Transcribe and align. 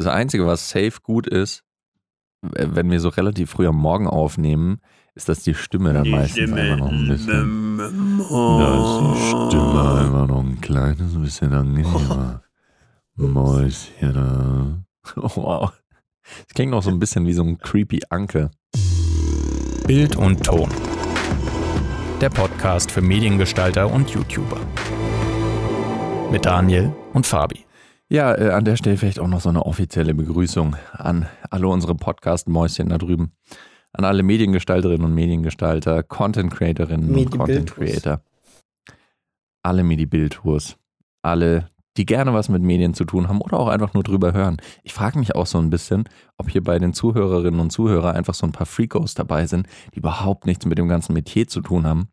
Das 0.00 0.06
Einzige, 0.06 0.46
was 0.46 0.70
safe 0.70 0.94
gut 1.02 1.26
ist, 1.26 1.62
wenn 2.40 2.90
wir 2.90 3.00
so 3.00 3.10
relativ 3.10 3.50
früh 3.50 3.66
am 3.66 3.76
Morgen 3.76 4.06
aufnehmen, 4.06 4.80
ist, 5.14 5.28
dass 5.28 5.42
die 5.42 5.52
Stimme 5.52 5.92
dann 5.92 6.04
die 6.04 6.10
meistens 6.10 6.44
Stimme 6.44 6.62
einfach 6.62 6.78
noch 6.78 6.90
ein 6.90 7.06
bisschen. 7.06 7.76
Da 7.76 7.86
ist 7.86 9.20
die 9.20 9.26
Stimme 9.28 9.94
einfach 10.00 10.26
noch 10.26 10.42
ein 10.42 10.58
kleines 10.62 11.14
bisschen 11.20 11.52
angenehmer. 11.52 12.42
Mäuschen. 13.16 14.86
Wow. 15.16 15.72
Das 16.46 16.54
klingt 16.54 16.70
noch 16.70 16.82
so 16.82 16.88
ein 16.88 16.98
bisschen 16.98 17.26
wie 17.26 17.34
so 17.34 17.42
ein 17.42 17.58
creepy 17.58 18.00
Anke. 18.08 18.50
Bild 19.86 20.16
und 20.16 20.46
Ton. 20.46 20.70
Der 22.22 22.30
Podcast 22.30 22.90
für 22.90 23.02
Mediengestalter 23.02 23.92
und 23.92 24.08
YouTuber. 24.08 24.60
Mit 26.32 26.46
Daniel 26.46 26.90
und 27.12 27.26
Fabi. 27.26 27.66
Ja, 28.12 28.36
äh, 28.36 28.50
an 28.50 28.64
der 28.64 28.74
Stelle 28.74 28.96
vielleicht 28.96 29.20
auch 29.20 29.28
noch 29.28 29.40
so 29.40 29.48
eine 29.48 29.64
offizielle 29.64 30.14
Begrüßung 30.14 30.74
an 30.92 31.28
alle 31.48 31.68
unsere 31.68 31.94
Podcast-Mäuschen 31.94 32.88
da 32.88 32.98
drüben. 32.98 33.32
An 33.92 34.04
alle 34.04 34.24
Mediengestalterinnen 34.24 35.04
und 35.04 35.14
Mediengestalter, 35.14 36.02
Content 36.02 36.52
Creatorinnen 36.52 37.14
und 37.14 37.30
Content 37.30 37.72
Creator. 37.72 38.20
Alle 39.62 39.84
Medi-Bildtours. 39.84 40.76
Alle, 41.22 41.70
die 41.96 42.04
gerne 42.04 42.34
was 42.34 42.48
mit 42.48 42.62
Medien 42.62 42.94
zu 42.94 43.04
tun 43.04 43.28
haben 43.28 43.40
oder 43.40 43.60
auch 43.60 43.68
einfach 43.68 43.94
nur 43.94 44.02
drüber 44.02 44.32
hören. 44.32 44.56
Ich 44.82 44.92
frage 44.92 45.16
mich 45.16 45.36
auch 45.36 45.46
so 45.46 45.58
ein 45.58 45.70
bisschen, 45.70 46.08
ob 46.36 46.50
hier 46.50 46.64
bei 46.64 46.80
den 46.80 46.92
Zuhörerinnen 46.92 47.60
und 47.60 47.70
Zuhörern 47.70 48.16
einfach 48.16 48.34
so 48.34 48.44
ein 48.44 48.52
paar 48.52 48.66
Freakos 48.66 49.14
dabei 49.14 49.46
sind, 49.46 49.68
die 49.94 49.98
überhaupt 49.98 50.46
nichts 50.46 50.66
mit 50.66 50.78
dem 50.78 50.88
ganzen 50.88 51.12
Metier 51.12 51.46
zu 51.46 51.60
tun 51.60 51.86
haben, 51.86 52.08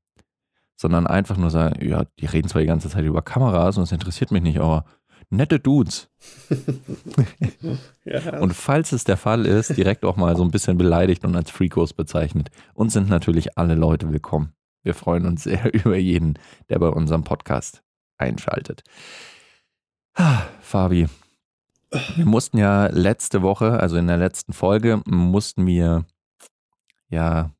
sondern 0.75 1.07
einfach 1.07 1.37
nur 1.37 1.49
sagen, 1.49 1.83
ja, 1.83 2.05
die 2.19 2.27
reden 2.27 2.49
zwar 2.49 2.61
die 2.61 2.67
ganze 2.67 2.89
Zeit 2.89 3.03
über 3.03 3.23
Kameras 3.23 3.77
und 3.77 3.83
es 3.83 3.91
interessiert 3.91 4.29
mich 4.29 4.43
nicht, 4.43 4.59
aber 4.59 4.85
nette 5.29 5.59
Dudes. 5.59 6.09
ja. 8.05 8.39
Und 8.39 8.53
falls 8.53 8.91
es 8.91 9.03
der 9.03 9.17
Fall 9.17 9.45
ist, 9.45 9.75
direkt 9.77 10.05
auch 10.05 10.17
mal 10.17 10.35
so 10.35 10.43
ein 10.43 10.51
bisschen 10.51 10.77
beleidigt 10.77 11.25
und 11.25 11.35
als 11.35 11.51
Freakos 11.51 11.93
bezeichnet. 11.93 12.49
Und 12.73 12.91
sind 12.91 13.09
natürlich 13.09 13.57
alle 13.57 13.75
Leute 13.75 14.11
willkommen. 14.11 14.53
Wir 14.83 14.93
freuen 14.93 15.25
uns 15.25 15.43
sehr 15.43 15.73
über 15.73 15.97
jeden, 15.97 16.39
der 16.69 16.79
bei 16.79 16.89
unserem 16.89 17.23
Podcast 17.23 17.83
einschaltet. 18.17 18.83
Ah, 20.15 20.43
Fabi, 20.61 21.07
wir 22.15 22.25
mussten 22.25 22.57
ja 22.57 22.87
letzte 22.87 23.41
Woche, 23.41 23.79
also 23.79 23.97
in 23.97 24.07
der 24.07 24.17
letzten 24.17 24.53
Folge, 24.53 25.01
mussten 25.05 25.67
wir 25.67 26.05
ja 27.09 27.51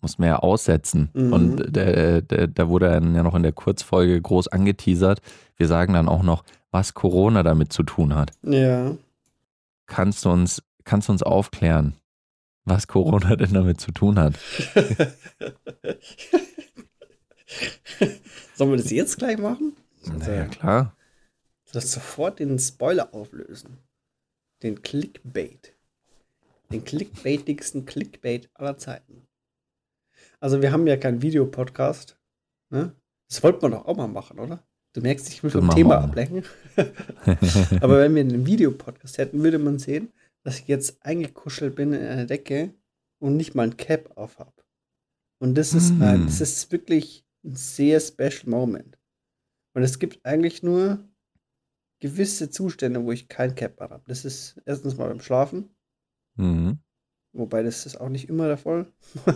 muss 0.00 0.18
man 0.18 0.28
ja 0.28 0.38
aussetzen. 0.38 1.10
Mhm. 1.14 1.32
Und 1.32 1.76
da 1.76 2.68
wurde 2.68 2.90
dann 2.90 3.14
ja 3.14 3.22
noch 3.22 3.34
in 3.34 3.42
der 3.42 3.52
Kurzfolge 3.52 4.20
groß 4.20 4.48
angeteasert. 4.48 5.20
Wir 5.56 5.66
sagen 5.68 5.94
dann 5.94 6.08
auch 6.08 6.22
noch, 6.22 6.44
was 6.70 6.94
Corona 6.94 7.42
damit 7.42 7.72
zu 7.72 7.82
tun 7.82 8.14
hat. 8.14 8.32
Ja. 8.42 8.96
Kannst 9.86 10.24
du 10.24 10.30
uns, 10.30 10.62
kannst 10.84 11.08
du 11.08 11.12
uns 11.12 11.22
aufklären, 11.22 11.94
was 12.64 12.86
Corona 12.88 13.36
denn 13.36 13.54
damit 13.54 13.80
zu 13.80 13.92
tun 13.92 14.18
hat? 14.18 14.34
Sollen 18.54 18.70
wir 18.70 18.76
das 18.76 18.90
jetzt 18.90 19.18
gleich 19.18 19.38
machen? 19.38 19.76
Na 20.04 20.32
ja, 20.32 20.44
klar. 20.46 20.96
Das 21.72 21.92
sofort 21.92 22.38
den 22.38 22.58
Spoiler 22.58 23.12
auflösen. 23.12 23.78
Den 24.62 24.82
Clickbait. 24.82 25.74
Den 26.70 26.84
clickbaitigsten 26.84 27.86
Clickbait 27.86 28.48
aller 28.54 28.78
Zeiten. 28.78 29.26
Also 30.40 30.62
wir 30.62 30.72
haben 30.72 30.86
ja 30.86 30.96
keinen 30.96 31.22
Videopodcast. 31.22 32.18
Ne? 32.70 32.94
Das 33.28 33.42
wollte 33.42 33.62
man 33.62 33.72
doch 33.72 33.86
auch 33.86 33.96
mal 33.96 34.06
machen, 34.06 34.38
oder? 34.38 34.66
Du 34.92 35.00
merkst, 35.02 35.28
ich 35.28 35.42
will 35.42 35.50
vom 35.50 35.68
Thema 35.70 35.98
ablenken. 35.98 36.44
Aber 37.80 37.98
wenn 37.98 38.14
wir 38.14 38.22
einen 38.22 38.46
Videopodcast 38.46 39.18
hätten, 39.18 39.42
würde 39.42 39.58
man 39.58 39.78
sehen, 39.78 40.12
dass 40.42 40.60
ich 40.60 40.68
jetzt 40.68 41.04
eingekuschelt 41.04 41.74
bin 41.74 41.92
in 41.92 42.00
einer 42.00 42.24
Decke 42.24 42.72
und 43.18 43.36
nicht 43.36 43.54
mal 43.54 43.64
ein 43.64 43.76
Cap 43.76 44.16
auf 44.16 44.38
habe. 44.38 44.64
Und 45.38 45.54
das 45.56 45.74
ist, 45.74 45.92
mm. 45.92 46.02
ein, 46.02 46.26
das 46.26 46.40
ist 46.40 46.72
wirklich 46.72 47.26
ein 47.44 47.56
sehr 47.56 48.00
special 48.00 48.46
Moment. 48.46 48.98
Und 49.74 49.82
es 49.82 49.98
gibt 49.98 50.24
eigentlich 50.24 50.62
nur 50.62 51.06
gewisse 52.00 52.48
Zustände, 52.50 53.04
wo 53.04 53.12
ich 53.12 53.28
kein 53.28 53.54
Cap 53.54 53.80
habe. 53.80 54.02
Das 54.06 54.24
ist 54.24 54.60
erstens 54.64 54.96
mal 54.96 55.08
beim 55.08 55.20
Schlafen. 55.20 55.68
Mhm. 56.36 56.78
Wobei 57.36 57.62
das 57.62 57.84
ist 57.84 58.00
auch 58.00 58.08
nicht 58.08 58.28
immer 58.28 58.46
der 58.46 58.56
Fall. 58.56 58.86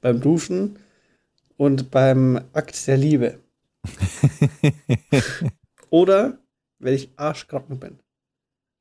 beim 0.00 0.20
Duschen 0.20 0.78
und 1.56 1.90
beim 1.90 2.40
Akt 2.54 2.86
der 2.86 2.96
Liebe. 2.96 3.40
Oder 5.90 6.38
wenn 6.78 6.94
ich 6.94 7.10
arschkrocken 7.16 7.78
bin. 7.78 7.98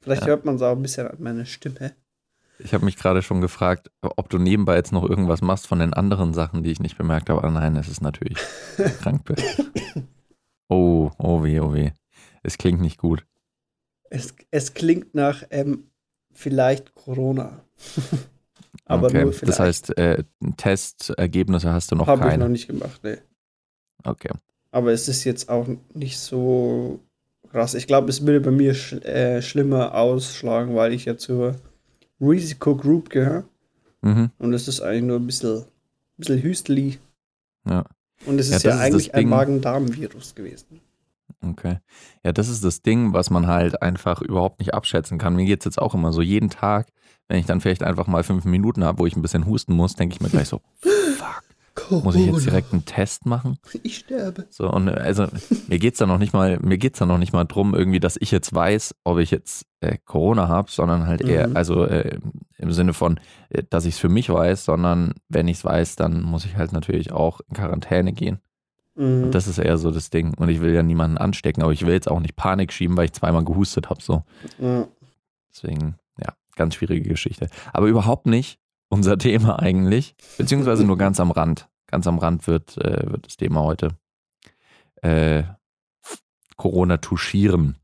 Vielleicht 0.02 0.22
ja. 0.22 0.28
hört 0.28 0.46
man 0.46 0.56
es 0.56 0.62
auch 0.62 0.76
ein 0.76 0.82
bisschen 0.82 1.08
an 1.08 1.22
meiner 1.22 1.46
Stimme. 1.46 1.96
Ich 2.60 2.74
habe 2.74 2.86
mich 2.86 2.96
gerade 2.96 3.22
schon 3.22 3.42
gefragt, 3.42 3.92
ob 4.02 4.30
du 4.30 4.38
nebenbei 4.38 4.76
jetzt 4.76 4.92
noch 4.92 5.08
irgendwas 5.08 5.42
machst 5.42 5.68
von 5.68 5.80
den 5.80 5.94
anderen 5.94 6.34
Sachen, 6.34 6.64
die 6.64 6.72
ich 6.72 6.80
nicht 6.80 6.98
bemerkt 6.98 7.30
habe. 7.30 7.44
Aber 7.44 7.52
nein, 7.52 7.76
es 7.76 7.88
ist 7.88 8.02
natürlich 8.02 8.38
krank 9.02 9.26
bist. 9.26 9.72
Oh, 10.70 11.12
oh 11.18 11.44
weh, 11.44 11.62
oh 11.62 11.74
weh. 11.74 11.92
Es 12.44 12.58
klingt 12.58 12.82
nicht 12.82 12.98
gut. 12.98 13.26
Es, 14.10 14.36
es 14.52 14.74
klingt 14.74 15.16
nach 15.16 15.44
ähm, 15.50 15.92
vielleicht 16.38 16.94
Corona. 16.96 17.64
Aber 18.86 19.08
okay. 19.08 19.24
nur 19.24 19.34
vielleicht. 19.34 19.50
Das 19.50 19.60
heißt, 19.60 19.98
äh, 19.98 20.24
Testergebnisse 20.56 21.74
hast 21.74 21.92
du 21.92 21.96
noch 21.96 22.08
Hab 22.08 22.20
keine? 22.20 22.32
Habe 22.32 22.34
ich 22.34 22.40
noch 22.40 22.50
nicht 22.50 22.68
gemacht, 22.68 23.02
nee. 23.04 23.18
Okay. 24.04 24.32
Aber 24.72 24.92
es 24.94 25.08
ist 25.08 25.24
jetzt 25.24 25.50
auch 25.50 25.68
nicht 25.94 26.20
so 26.20 27.00
krass. 27.52 27.74
Ich 27.74 27.88
glaube, 27.88 28.10
es 28.10 28.26
würde 28.26 28.40
bei 28.40 28.52
mir 28.52 28.74
schl 28.76 29.02
äh, 29.04 29.42
schlimmer 29.42 29.96
ausschlagen, 29.96 30.76
weil 30.76 30.94
ich 30.94 31.06
ja 31.06 31.18
zur 31.18 31.56
Risikogroup 32.22 33.10
gehöre. 33.10 33.44
Mhm. 34.02 34.30
Und 34.38 34.54
es 34.54 34.68
ist 34.68 34.82
eigentlich 34.82 35.04
nur 35.04 35.18
ein 35.18 35.26
bisschen, 35.26 35.62
ein 35.62 35.66
bisschen 36.18 36.42
hüsteli. 36.44 37.00
Ja. 37.68 37.86
Und 38.26 38.40
es 38.40 38.50
ist 38.50 38.64
ja, 38.64 38.72
ja 38.72 38.80
eigentlich 38.80 39.14
ein 39.14 39.28
Magen-Darm-Virus 39.28 40.36
gewesen. 40.36 40.82
Okay. 41.42 41.78
Ja, 42.24 42.32
das 42.32 42.50
ist 42.50 42.64
das 42.64 42.82
Ding, 42.82 43.14
was 43.14 43.30
man 43.30 43.48
halt 43.48 43.82
einfach 43.82 44.22
überhaupt 44.22 44.60
nicht 44.60 44.74
abschätzen 44.74 45.18
kann. 45.18 45.36
Mir 45.36 45.46
geht 45.46 45.60
es 45.60 45.66
jetzt 45.66 45.82
auch 45.82 45.94
immer 45.94 46.12
so, 46.12 46.22
jeden 46.22 46.50
Tag, 46.50 46.88
wenn 47.28 47.40
ich 47.40 47.46
dann 47.46 47.62
vielleicht 47.62 47.84
einfach 47.84 48.08
mal 48.08 48.24
fünf 48.24 48.46
Minuten 48.46 48.84
habe, 48.84 49.00
wo 49.00 49.06
ich 49.06 49.16
ein 49.16 49.22
bisschen 49.22 49.46
husten 49.46 49.74
muss, 49.74 49.96
denke 49.96 50.16
ich 50.16 50.22
mir 50.22 50.30
gleich 50.30 50.48
so, 50.48 50.62
fuck. 50.80 51.44
Corona. 51.78 52.04
Muss 52.04 52.16
ich 52.16 52.26
jetzt 52.26 52.46
direkt 52.46 52.74
einen 52.74 52.86
Test 52.86 53.26
machen? 53.28 53.60
Ich 53.84 53.98
sterbe. 53.98 54.48
So, 54.50 54.70
und 54.70 54.90
also 54.90 55.28
mir 55.68 55.78
geht 55.78 55.94
es 55.94 56.00
da 56.00 56.08
noch 56.08 56.18
nicht 56.18 56.34
mal, 56.34 56.58
mir 56.60 56.80
geht's 56.80 56.98
da 56.98 57.06
noch 57.06 57.20
nicht 57.20 57.34
mal 57.34 57.46
drum, 57.46 57.76
irgendwie, 57.76 58.00
dass 58.00 58.18
ich 58.20 58.32
jetzt 58.32 58.54
weiß, 58.54 58.96
ob 59.04 59.20
ich 59.20 59.30
jetzt 59.30 59.68
äh, 59.80 59.98
Corona 60.04 60.48
habe, 60.48 60.72
sondern 60.72 61.06
halt 61.06 61.24
mhm. 61.24 61.30
eher, 61.30 61.50
also 61.54 61.86
äh, 61.86 62.18
im 62.58 62.72
Sinne 62.72 62.94
von, 62.94 63.20
äh, 63.50 63.62
dass 63.70 63.86
ich 63.86 63.94
es 63.94 64.00
für 64.00 64.10
mich 64.10 64.30
weiß, 64.30 64.66
sondern 64.66 65.14
wenn 65.30 65.48
ich 65.48 65.58
es 65.58 65.66
weiß, 65.66 65.96
dann 65.96 66.24
muss 66.24 66.46
ich 66.46 66.58
halt 66.58 66.74
natürlich 66.74 67.12
auch 67.12 67.42
in 67.48 67.56
Quarantäne 67.56 68.12
gehen. 68.12 68.40
Mhm. 68.98 69.26
Und 69.26 69.32
das 69.32 69.48
ist 69.48 69.60
eher 69.60 69.78
so 69.78 69.92
das 69.92 70.10
Ding. 70.10 70.34
Und 70.36 70.50
ich 70.50 70.60
will 70.60 70.74
ja 70.74 70.84
niemanden 70.84 71.18
anstecken, 71.18 71.62
aber 71.62 71.72
ich 71.72 71.86
will 71.86 71.94
jetzt 71.94 72.10
auch 72.10 72.20
nicht 72.20 72.36
Panik 72.36 72.74
schieben, 72.74 72.98
weil 72.98 73.06
ich 73.06 73.14
zweimal 73.14 73.46
gehustet 73.46 73.90
habe. 73.90 74.02
So. 74.02 74.24
Mhm. 74.58 74.86
Deswegen, 75.50 75.96
ja, 76.20 76.34
ganz 76.56 76.76
schwierige 76.76 77.10
Geschichte. 77.10 77.50
Aber 77.72 77.88
überhaupt 77.88 78.26
nicht 78.26 78.60
unser 78.90 79.18
Thema 79.18 79.60
eigentlich, 79.60 80.16
beziehungsweise 80.38 80.84
nur 80.84 80.98
ganz 80.98 81.20
am 81.20 81.32
Rand. 81.32 81.70
Ganz 81.88 82.06
am 82.08 82.18
Rand 82.18 82.48
wird, 82.48 82.78
äh, 82.78 83.10
wird 83.10 83.28
das 83.28 83.38
Thema 83.38 83.62
heute 83.62 83.92
äh, 85.02 85.44
Corona 86.58 86.98
touchieren. 86.98 87.78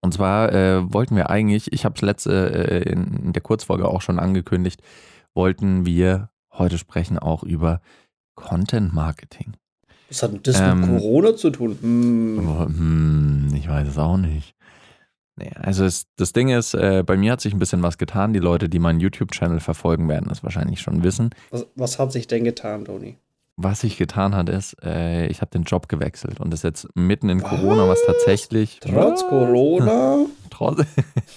Und 0.00 0.14
zwar 0.14 0.52
äh, 0.52 0.92
wollten 0.92 1.16
wir 1.16 1.28
eigentlich, 1.30 1.72
ich 1.72 1.84
habe 1.84 1.94
es 1.96 2.02
letzte 2.02 2.32
äh, 2.52 2.90
in, 2.90 3.16
in 3.24 3.32
der 3.32 3.42
Kurzfolge 3.42 3.86
auch 3.88 4.00
schon 4.00 4.18
angekündigt, 4.18 4.82
wollten 5.34 5.86
wir 5.86 6.30
heute 6.52 6.78
sprechen 6.78 7.18
auch 7.18 7.42
über 7.42 7.80
Content 8.34 8.92
Marketing. 8.94 9.54
Was 10.12 10.22
hat 10.22 10.32
denn 10.32 10.40
das 10.42 10.60
ähm, 10.60 10.80
mit 10.80 10.90
Corona 10.90 11.34
zu 11.34 11.48
tun? 11.48 11.78
Hm. 11.80 12.58
Hm, 12.66 13.54
ich 13.56 13.66
weiß 13.66 13.88
es 13.88 13.96
auch 13.96 14.18
nicht. 14.18 14.54
Nee, 15.36 15.50
also 15.54 15.86
es, 15.86 16.06
das 16.16 16.34
Ding 16.34 16.50
ist, 16.50 16.74
äh, 16.74 17.02
bei 17.04 17.16
mir 17.16 17.32
hat 17.32 17.40
sich 17.40 17.54
ein 17.54 17.58
bisschen 17.58 17.82
was 17.82 17.96
getan. 17.96 18.34
Die 18.34 18.38
Leute, 18.38 18.68
die 18.68 18.78
meinen 18.78 19.00
YouTube-Channel 19.00 19.60
verfolgen, 19.60 20.10
werden 20.10 20.26
das 20.28 20.42
wahrscheinlich 20.42 20.82
schon 20.82 21.02
wissen. 21.02 21.30
Was, 21.50 21.66
was 21.76 21.98
hat 21.98 22.12
sich 22.12 22.26
denn 22.26 22.44
getan, 22.44 22.84
Toni? 22.84 23.16
Was 23.56 23.80
sich 23.80 23.96
getan 23.96 24.34
hat, 24.34 24.50
ist, 24.50 24.76
äh, 24.84 25.28
ich 25.28 25.40
habe 25.40 25.50
den 25.50 25.62
Job 25.62 25.88
gewechselt 25.88 26.40
und 26.40 26.50
das 26.50 26.60
ist 26.60 26.64
jetzt 26.64 26.88
mitten 26.94 27.30
in 27.30 27.42
was? 27.42 27.48
Corona, 27.48 27.88
was 27.88 28.04
tatsächlich. 28.04 28.80
Trotz 28.80 29.26
Corona? 29.26 30.26
Trotz. 30.50 30.84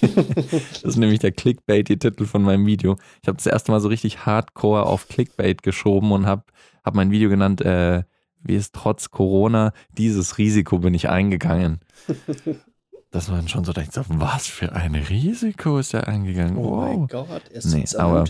das 0.02 0.82
ist 0.82 0.96
nämlich 0.96 1.20
der 1.20 1.32
Clickbait-Titel 1.32 2.26
von 2.26 2.42
meinem 2.42 2.66
Video. 2.66 2.98
Ich 3.22 3.28
habe 3.28 3.38
das 3.38 3.46
erste 3.46 3.72
Mal 3.72 3.80
so 3.80 3.88
richtig 3.88 4.26
hardcore 4.26 4.84
auf 4.84 5.08
Clickbait 5.08 5.62
geschoben 5.62 6.12
und 6.12 6.26
habe 6.26 6.42
hab 6.84 6.94
mein 6.94 7.10
Video 7.10 7.30
genannt, 7.30 7.62
äh, 7.62 8.02
wie 8.46 8.56
es 8.56 8.72
trotz 8.72 9.10
Corona, 9.10 9.72
dieses 9.90 10.38
Risiko 10.38 10.78
bin 10.78 10.94
ich 10.94 11.08
eingegangen. 11.08 11.80
Dass 13.10 13.28
man 13.28 13.48
schon 13.48 13.64
so 13.64 13.72
denkt, 13.72 13.92
so, 13.92 14.02
was 14.08 14.46
für 14.46 14.72
ein 14.72 14.94
Risiko 14.94 15.78
ist 15.78 15.94
er 15.94 16.08
eingegangen? 16.08 16.56
Oh 16.56 16.72
wow. 16.72 16.84
mein 16.84 17.06
Gott, 17.06 17.42
er 17.50 17.56
ist 17.56 17.72
nee, 17.72 17.84
aber 17.96 18.24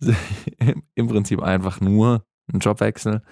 im 0.94 1.08
Prinzip 1.08 1.42
einfach 1.42 1.80
nur 1.80 2.24
ein 2.52 2.60
Jobwechsel. 2.60 3.22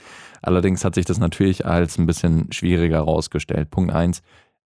Allerdings 0.43 0.85
hat 0.85 0.95
sich 0.95 1.05
das 1.05 1.19
natürlich 1.19 1.67
als 1.67 1.99
ein 1.99 2.07
bisschen 2.07 2.51
schwieriger 2.53 2.97
herausgestellt. 2.97 3.71
Punkt 3.71 3.93
eins, 3.93 4.23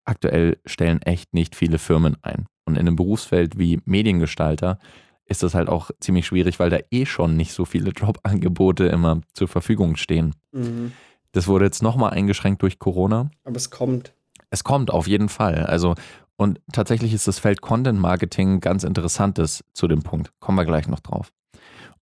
aktuell 0.05 0.59
stellen 0.67 1.03
echt 1.03 1.35
nicht 1.35 1.57
viele 1.57 1.79
Firmen 1.79 2.17
ein. 2.23 2.47
Und 2.65 2.75
in 2.75 2.81
einem 2.81 2.97
Berufsfeld 2.97 3.59
wie 3.59 3.81
Mediengestalter 3.85 4.79
ist 5.27 5.43
das 5.43 5.55
halt 5.55 5.69
auch 5.69 5.91
ziemlich 6.01 6.27
schwierig, 6.27 6.59
weil 6.59 6.71
da 6.71 6.79
eh 6.91 7.05
schon 7.05 7.37
nicht 7.37 7.53
so 7.53 7.65
viele 7.65 7.91
Jobangebote 7.97 8.87
immer 8.87 9.21
zur 9.35 9.49
Verfügung 9.49 9.97
stehen. 9.97 10.35
Mhm. 10.53 10.93
Das 11.33 11.49
wurde 11.49 11.67
jetzt 11.67 11.83
nochmal 11.83 12.13
eingeschränkt 12.13 12.63
durch 12.63 12.79
Corona. 12.79 13.31
Aber 13.45 13.57
es 13.57 13.71
kommt. 13.71 14.15
Es 14.51 14.65
kommt 14.65 14.91
auf 14.91 15.07
jeden 15.07 15.29
Fall. 15.29 15.65
Also, 15.67 15.95
und 16.37 16.61
tatsächlich 16.73 17.13
ist 17.13 17.27
das 17.27 17.39
Feld 17.39 17.61
Content 17.61 17.99
Marketing 17.99 18.61
ganz 18.61 18.85
interessantes 18.85 19.65
zu 19.73 19.89
dem 19.89 20.03
Punkt. 20.03 20.33
Kommen 20.41 20.57
wir 20.57 20.65
gleich 20.65 20.89
noch 20.89 21.01
drauf. 21.01 21.33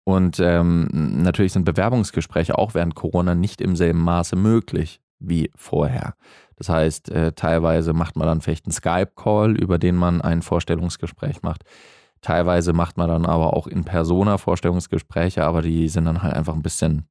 Und 0.05 0.39
ähm, 0.39 0.89
natürlich 0.93 1.55
sind 1.55 1.65
Bewerbungsgespräche 1.65 2.59
auch 2.59 2.75
während 2.75 2.95
Corona 2.95 3.35
nicht 3.35 3.61
im 3.61 3.75
selben 3.75 4.01
Maße 4.01 4.37
möglich 4.37 5.01
wie 5.19 5.51
vorher. 5.57 6.15
Das 6.57 6.69
heißt, 6.69 7.09
äh, 7.11 7.33
teilweise 7.33 7.95
macht 7.95 8.17
man 8.17 8.29
dann 8.29 8.41
vielleicht 8.41 8.67
einen 8.67 8.73
Skype-Call, 8.73 9.57
über 9.57 9.79
den 9.79 9.97
man 9.97 10.21
ein 10.21 10.43
Vorstellungsgespräch 10.43 11.43
macht. 11.43 11.65
Teilweise 12.25 12.73
macht 12.73 12.97
man 12.97 13.11
dann 13.11 13.27
aber 13.27 13.53
auch 13.53 13.67
in 13.67 13.85
Persona 13.85 14.39
Vorstellungsgespräche, 14.39 15.45
aber 15.45 15.61
die 15.61 15.91
sind 15.91 16.07
dann 16.07 16.23
halt 16.23 16.33
einfach 16.33 16.55
ein 16.55 16.63
bisschen, 16.63 17.07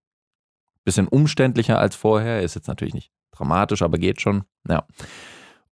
bisschen 0.86 1.07
umständlicher 1.07 1.77
als 1.77 1.95
vorher. 1.95 2.42
Ist 2.42 2.56
jetzt 2.56 2.68
natürlich 2.68 2.95
nicht 2.95 3.12
dramatisch, 3.31 3.83
aber 3.83 4.00
geht 4.00 4.21
schon. 4.21 4.42
Ja. 4.68 4.88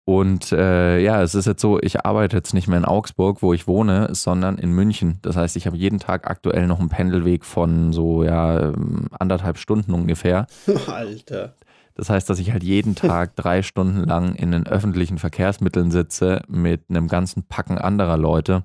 Und 0.04 0.52
äh, 0.52 1.00
ja, 1.00 1.22
es 1.22 1.36
ist 1.36 1.46
jetzt 1.46 1.62
so, 1.62 1.80
ich 1.80 2.06
arbeite 2.06 2.36
jetzt 2.36 2.54
nicht 2.54 2.68
mehr 2.68 2.80
in 2.80 2.84
Augsburg, 2.84 3.42
wo 3.42 3.54
ich 3.54 3.66
wohne, 3.66 4.10
sondern 4.12 4.58
in 4.58 4.74
München. 4.74 5.20
Das 5.22 5.38
heißt, 5.38 5.56
ich 5.56 5.68
habe 5.68 5.78
jeden 5.78 6.00
Tag 6.00 6.30
aktuell 6.30 6.68
noch 6.68 6.82
einen 6.82 6.90
Pendelweg 6.90 7.46
von 7.46 7.94
so 7.94 8.26
ja 8.26 8.74
anderthalb 9.18 9.58
Stunden 9.58 9.94
ungefähr. 9.94 10.48
Alter. 10.88 11.56
Das 11.96 12.10
heißt, 12.10 12.30
dass 12.30 12.40
ich 12.40 12.52
halt 12.52 12.64
jeden 12.64 12.96
Tag 12.98 13.38
drei 13.38 13.62
Stunden 13.62 14.04
lang 14.04 14.36
in 14.36 14.52
den 14.52 14.68
öffentlichen 14.68 15.18
Verkehrsmitteln 15.18 15.92
sitze 15.92 16.42
mit 16.50 16.90
einem 16.90 17.08
ganzen 17.08 17.44
Packen 17.44 17.78
anderer 17.78 18.18
Leute. 18.18 18.64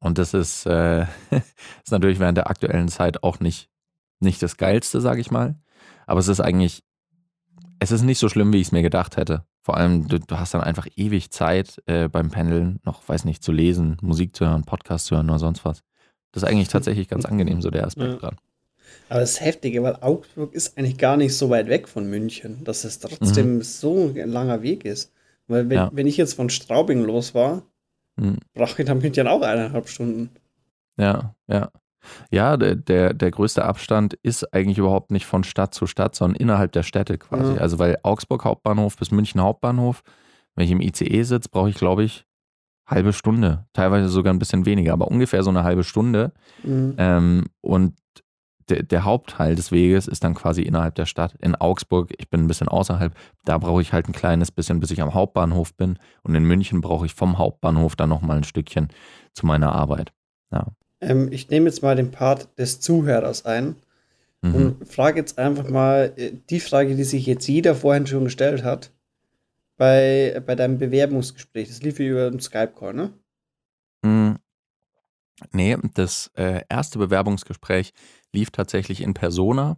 Und 0.00 0.18
das 0.18 0.34
ist, 0.34 0.66
äh, 0.66 1.02
ist 1.30 1.92
natürlich 1.92 2.18
während 2.18 2.38
der 2.38 2.50
aktuellen 2.50 2.88
Zeit 2.88 3.22
auch 3.22 3.40
nicht, 3.40 3.68
nicht 4.18 4.42
das 4.42 4.56
Geilste, 4.56 5.00
sage 5.00 5.20
ich 5.20 5.30
mal. 5.30 5.54
Aber 6.06 6.20
es 6.20 6.28
ist 6.28 6.40
eigentlich, 6.40 6.82
es 7.78 7.92
ist 7.92 8.02
nicht 8.02 8.18
so 8.18 8.28
schlimm, 8.28 8.52
wie 8.52 8.60
ich 8.60 8.68
es 8.68 8.72
mir 8.72 8.82
gedacht 8.82 9.16
hätte. 9.16 9.44
Vor 9.62 9.76
allem, 9.76 10.08
du, 10.08 10.18
du 10.18 10.38
hast 10.38 10.54
dann 10.54 10.62
einfach 10.62 10.86
ewig 10.96 11.30
Zeit 11.30 11.82
äh, 11.86 12.08
beim 12.08 12.30
Pendeln, 12.30 12.80
noch, 12.84 13.06
weiß 13.08 13.24
nicht, 13.24 13.42
zu 13.42 13.52
lesen, 13.52 13.98
Musik 14.00 14.34
zu 14.34 14.46
hören, 14.46 14.64
Podcast 14.64 15.06
zu 15.06 15.16
hören 15.16 15.28
oder 15.28 15.38
sonst 15.38 15.64
was. 15.64 15.82
Das 16.32 16.42
ist 16.42 16.48
eigentlich 16.48 16.68
tatsächlich 16.68 17.08
ganz 17.08 17.24
angenehm, 17.26 17.60
so 17.60 17.70
der 17.70 17.86
Aspekt 17.86 18.12
ja. 18.12 18.16
dran. 18.16 18.36
Aber 19.08 19.20
das 19.20 19.40
Heftige, 19.40 19.82
weil 19.82 19.96
Augsburg 20.00 20.54
ist 20.54 20.78
eigentlich 20.78 20.96
gar 20.96 21.16
nicht 21.16 21.36
so 21.36 21.50
weit 21.50 21.68
weg 21.68 21.88
von 21.88 22.08
München, 22.08 22.64
dass 22.64 22.84
es 22.84 23.00
trotzdem 23.00 23.56
mhm. 23.56 23.62
so 23.62 24.14
ein 24.16 24.30
langer 24.30 24.62
Weg 24.62 24.84
ist. 24.84 25.12
Weil 25.46 25.68
wenn, 25.68 25.76
ja. 25.76 25.90
wenn 25.92 26.06
ich 26.06 26.16
jetzt 26.16 26.34
von 26.34 26.48
Straubing 26.48 27.02
los 27.02 27.34
war, 27.34 27.62
mhm. 28.20 28.38
brauche 28.54 28.82
ich 28.82 28.86
dann 28.86 28.98
München 28.98 29.26
auch 29.26 29.42
eineinhalb 29.42 29.88
Stunden. 29.88 30.30
Ja, 30.96 31.34
ja. 31.46 31.70
Ja, 32.30 32.56
der, 32.56 32.76
der, 32.76 33.12
der 33.12 33.30
größte 33.30 33.64
Abstand 33.64 34.14
ist 34.22 34.54
eigentlich 34.54 34.78
überhaupt 34.78 35.10
nicht 35.10 35.26
von 35.26 35.44
Stadt 35.44 35.74
zu 35.74 35.86
Stadt, 35.86 36.14
sondern 36.14 36.40
innerhalb 36.40 36.72
der 36.72 36.82
Städte 36.82 37.18
quasi. 37.18 37.54
Ja. 37.54 37.60
Also 37.60 37.78
weil 37.78 37.98
Augsburg 38.02 38.44
Hauptbahnhof 38.44 38.96
bis 38.96 39.10
München 39.10 39.40
Hauptbahnhof, 39.40 40.02
wenn 40.54 40.64
ich 40.64 40.70
im 40.70 40.80
ICE 40.80 41.22
sitze, 41.24 41.50
brauche 41.50 41.68
ich, 41.68 41.76
glaube 41.76 42.04
ich, 42.04 42.24
halbe 42.86 43.12
Stunde, 43.12 43.66
teilweise 43.72 44.08
sogar 44.08 44.32
ein 44.32 44.38
bisschen 44.38 44.66
weniger, 44.66 44.92
aber 44.92 45.08
ungefähr 45.08 45.42
so 45.42 45.50
eine 45.50 45.62
halbe 45.62 45.84
Stunde. 45.84 46.32
Mhm. 46.64 46.94
Ähm, 46.98 47.44
und 47.60 47.94
der, 48.70 48.82
der, 48.82 49.04
Hauptteil 49.04 49.54
des 49.54 49.72
Weges 49.72 50.06
ist 50.06 50.24
dann 50.24 50.34
quasi 50.34 50.62
innerhalb 50.62 50.94
der 50.94 51.06
Stadt. 51.06 51.34
In 51.40 51.54
Augsburg, 51.54 52.12
ich 52.18 52.30
bin 52.30 52.44
ein 52.44 52.46
bisschen 52.46 52.68
außerhalb, 52.68 53.14
da 53.44 53.58
brauche 53.58 53.82
ich 53.82 53.92
halt 53.92 54.08
ein 54.08 54.12
kleines 54.12 54.50
bisschen, 54.50 54.80
bis 54.80 54.90
ich 54.90 55.02
am 55.02 55.14
Hauptbahnhof 55.14 55.74
bin. 55.74 55.98
Und 56.22 56.34
in 56.34 56.44
München 56.44 56.80
brauche 56.80 57.06
ich 57.06 57.14
vom 57.14 57.38
Hauptbahnhof 57.38 57.96
dann 57.96 58.08
nochmal 58.08 58.38
ein 58.38 58.44
Stückchen 58.44 58.88
zu 59.32 59.46
meiner 59.46 59.72
Arbeit. 59.72 60.12
Ja. 60.52 60.68
Ähm, 61.00 61.28
ich 61.30 61.50
nehme 61.50 61.66
jetzt 61.66 61.82
mal 61.82 61.96
den 61.96 62.10
Part 62.10 62.48
des 62.58 62.80
Zuhörers 62.80 63.44
ein 63.44 63.76
mhm. 64.42 64.54
und 64.54 64.88
frage 64.88 65.18
jetzt 65.18 65.38
einfach 65.38 65.68
mal 65.68 66.12
äh, 66.16 66.32
die 66.48 66.60
Frage, 66.60 66.94
die 66.94 67.04
sich 67.04 67.26
jetzt 67.26 67.46
jeder 67.48 67.74
vorhin 67.74 68.06
schon 68.06 68.24
gestellt 68.24 68.64
hat, 68.64 68.90
bei, 69.76 70.42
bei 70.44 70.54
deinem 70.54 70.78
Bewerbungsgespräch. 70.78 71.68
Das 71.68 71.82
lief 71.82 71.98
über 71.98 72.26
einen 72.26 72.40
Skype-Call, 72.40 72.94
ne? 72.94 73.12
Mhm. 74.02 74.36
Nee, 75.52 75.78
das 75.94 76.30
äh, 76.34 76.62
erste 76.68 76.98
Bewerbungsgespräch 76.98 77.92
lief 78.32 78.50
tatsächlich 78.50 79.02
in 79.02 79.14
Persona. 79.14 79.76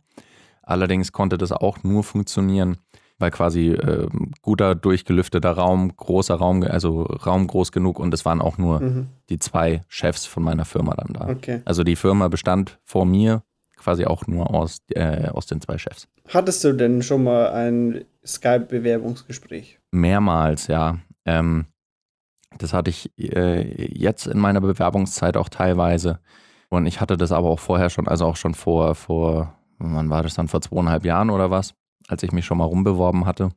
Allerdings 0.63 1.13
konnte 1.13 1.39
das 1.39 1.53
auch 1.53 1.83
nur 1.83 2.05
funktionieren, 2.05 2.79
weil 3.19 3.31
quasi 3.31 3.71
äh, 3.71 4.09
guter, 4.43 4.75
durchgelüfteter 4.75 5.53
Raum, 5.53 5.97
großer 5.97 6.35
Raum, 6.35 6.63
also 6.63 7.03
Raum 7.03 7.47
groß 7.47 7.73
genug 7.73 7.99
und 7.99 8.15
es 8.15 8.25
waren 8.25 8.41
auch 8.41 8.59
nur 8.59 8.81
mhm. 8.81 9.09
die 9.29 9.39
zwei 9.39 9.83
Chefs 9.89 10.27
von 10.27 10.43
meiner 10.43 10.65
Firma 10.65 10.95
dann 10.95 11.13
da. 11.13 11.29
Okay. 11.29 11.63
Also 11.65 11.83
die 11.85 11.97
Firma 11.97 12.29
bestand 12.29 12.79
vor 12.85 13.05
mir 13.05 13.43
quasi 13.77 14.05
auch 14.05 14.27
nur 14.27 14.55
aus, 14.55 14.79
äh, 14.91 15.29
aus 15.29 15.47
den 15.47 15.61
zwei 15.61 15.77
Chefs. 15.77 16.07
Hattest 16.29 16.63
du 16.63 16.73
denn 16.73 17.03
schon 17.03 17.25
mal 17.25 17.51
ein 17.51 18.05
Skype-Bewerbungsgespräch? 18.25 19.81
Mehrmals, 19.91 20.69
ja. 20.69 20.99
Ähm, 21.25 21.67
das 22.59 22.73
hatte 22.73 22.91
ich 22.91 23.11
äh, 23.19 23.93
jetzt 23.93 24.27
in 24.27 24.39
meiner 24.39 24.61
Bewerbungszeit 24.61 25.37
auch 25.37 25.49
teilweise. 25.49 26.21
Und 26.73 26.87
ich 26.87 27.03
hatte 27.03 27.19
das 27.19 27.33
aber 27.33 27.51
auch 27.51 27.59
vorher 27.61 27.91
schon, 27.91 28.09
also 28.09 28.25
auch 28.25 28.37
schon 28.37 28.55
vor, 28.55 28.95
vor, 28.95 29.53
wann 29.77 30.09
war 30.09 30.23
das 30.23 30.33
dann, 30.33 30.49
vor 30.49 30.63
zweieinhalb 30.63 31.05
Jahren 31.05 31.29
oder 31.29 31.51
was, 31.51 31.75
als 32.09 32.23
ich 32.23 32.33
mich 32.33 32.47
schon 32.47 32.57
mal 32.57 32.65
rumbeworben 32.65 33.27
hatte. 33.27 33.51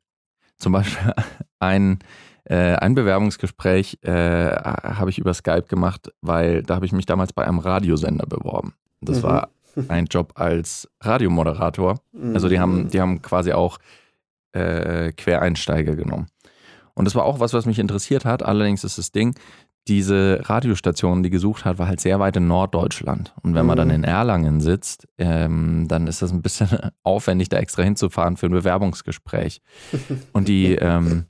Zum 0.58 0.74
Beispiel 0.74 1.14
ein, 1.60 2.00
äh, 2.44 2.76
ein 2.76 2.94
Bewerbungsgespräch 2.94 4.00
äh, 4.02 4.52
habe 4.52 5.10
ich 5.12 5.18
über 5.18 5.34
Skype 5.34 5.68
gemacht, 5.70 6.12
weil 6.20 6.62
da 6.64 6.76
habe 6.76 6.86
ich 6.86 6.92
mich 6.92 7.06
damals 7.06 7.32
bei 7.32 7.48
einem 7.48 7.60
Radiosender 7.60 8.26
beworben. 8.26 8.74
Das 9.00 9.20
mhm. 9.20 9.24
war 9.24 9.50
ein 9.88 10.08
Job 10.08 10.34
als 10.36 10.90
Radiomoderator. 11.00 12.02
Also 12.34 12.50
die 12.50 12.60
haben, 12.60 12.80
mhm. 12.80 12.90
die 12.90 13.00
haben 13.00 13.22
quasi 13.22 13.54
auch 13.54 13.78
äh, 14.52 15.14
Quereinsteiger 15.14 15.96
genommen. 15.96 16.28
Und 16.96 17.06
das 17.06 17.16
war 17.16 17.24
auch 17.24 17.40
was, 17.40 17.54
was 17.54 17.66
mich 17.66 17.80
interessiert 17.80 18.26
hat. 18.26 18.44
Allerdings 18.44 18.84
ist 18.84 18.98
das 18.98 19.14
Ding, 19.14 19.36
diese 19.88 20.42
Radiostation, 20.44 21.22
die 21.22 21.30
gesucht 21.30 21.64
hat, 21.64 21.78
war 21.78 21.88
halt 21.88 22.00
sehr 22.00 22.20
weit 22.20 22.36
in 22.38 22.48
Norddeutschland. 22.48 23.34
Und 23.44 23.54
wenn 23.54 23.66
man 23.66 23.78
dann 23.78 23.90
mhm. 23.90 23.96
in 23.96 24.04
Erlangen 24.04 24.60
sitzt, 24.60 25.08
ähm, 25.18 25.88
dann 25.88 26.08
ist 26.08 26.22
das 26.22 26.32
ein 26.32 26.42
bisschen 26.42 26.70
aufwendig, 27.04 27.50
da 27.50 27.58
extra 27.58 27.84
hinzufahren 27.84 28.38
für 28.38 28.48
ein 28.48 28.52
Bewerbungsgespräch. 28.52 29.62
Und 30.34 30.48
die, 30.48 30.74
ähm, 30.74 31.26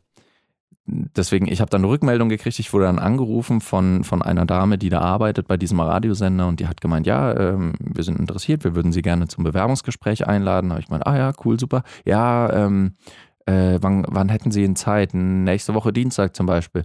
deswegen, 0.86 1.48
ich 1.48 1.60
habe 1.60 1.70
dann 1.70 1.82
eine 1.82 1.90
Rückmeldung 1.90 2.30
gekriegt, 2.30 2.58
ich 2.60 2.72
wurde 2.72 2.86
dann 2.86 3.00
angerufen 3.00 3.60
von, 3.60 4.06
von 4.06 4.22
einer 4.22 4.46
Dame, 4.46 4.78
die 4.78 4.90
da 4.90 5.02
arbeitet 5.02 5.48
bei 5.48 5.58
diesem 5.58 5.80
Radiosender 5.82 6.48
und 6.48 6.60
die 6.60 6.68
hat 6.68 6.80
gemeint, 6.80 7.08
ja, 7.08 7.36
ähm, 7.38 7.74
wir 7.80 8.04
sind 8.04 8.20
interessiert, 8.20 8.64
wir 8.64 8.76
würden 8.76 8.94
Sie 8.94 9.02
gerne 9.02 9.28
zum 9.28 9.44
Bewerbungsgespräch 9.44 10.28
einladen. 10.28 10.70
Da 10.70 10.76
habe 10.76 10.82
ich 10.82 10.88
gemeint, 10.88 11.08
ah 11.08 11.18
ja, 11.18 11.34
cool, 11.44 11.60
super. 11.60 11.84
Ja, 12.06 12.52
ähm, 12.54 12.94
äh, 13.46 13.80
wann, 13.82 14.06
wann 14.08 14.30
hätten 14.30 14.52
Sie 14.52 14.64
in 14.64 14.76
Zeit? 14.76 15.14
Nächste 15.14 15.74
Woche 15.74 15.92
Dienstag 15.92 16.36
zum 16.36 16.46
Beispiel. 16.46 16.84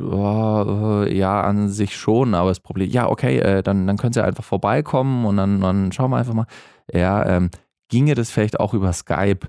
Oh, 0.00 1.04
ja, 1.08 1.42
an 1.42 1.68
sich 1.68 1.96
schon, 1.96 2.34
aber 2.34 2.48
das 2.48 2.60
Problem, 2.60 2.90
ja, 2.90 3.08
okay, 3.08 3.38
äh, 3.38 3.62
dann, 3.62 3.86
dann 3.86 3.96
können 3.96 4.12
Sie 4.12 4.24
einfach 4.24 4.44
vorbeikommen 4.44 5.24
und 5.24 5.36
dann, 5.36 5.60
dann 5.60 5.92
schauen 5.92 6.10
wir 6.10 6.16
einfach 6.16 6.34
mal. 6.34 6.46
Ja, 6.92 7.24
ähm, 7.26 7.50
ginge 7.88 8.14
das 8.14 8.30
vielleicht 8.30 8.58
auch 8.58 8.74
über 8.74 8.92
Skype? 8.92 9.48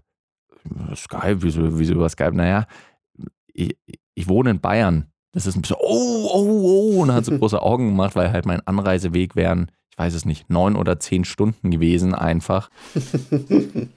Skype, 0.95 1.37
wieso, 1.41 1.79
wieso 1.79 1.93
über 1.93 2.09
Skype? 2.09 2.35
Naja, 2.35 2.65
ich, 3.53 3.75
ich 4.13 4.27
wohne 4.27 4.51
in 4.51 4.61
Bayern. 4.61 5.07
Das 5.31 5.47
ist 5.47 5.55
ein 5.55 5.61
bisschen, 5.61 5.77
oh, 5.79 6.29
oh, 6.31 6.95
oh, 6.97 7.01
und 7.01 7.11
hat 7.11 7.25
so 7.25 7.37
große 7.37 7.61
Augen 7.61 7.87
gemacht, 7.87 8.15
weil 8.15 8.31
halt 8.31 8.45
mein 8.45 8.65
Anreiseweg 8.67 9.35
wären, 9.35 9.71
ich 9.89 9.97
weiß 9.97 10.13
es 10.13 10.25
nicht, 10.25 10.49
neun 10.49 10.75
oder 10.75 10.99
zehn 10.99 11.25
Stunden 11.25 11.71
gewesen 11.71 12.13
einfach. 12.13 12.69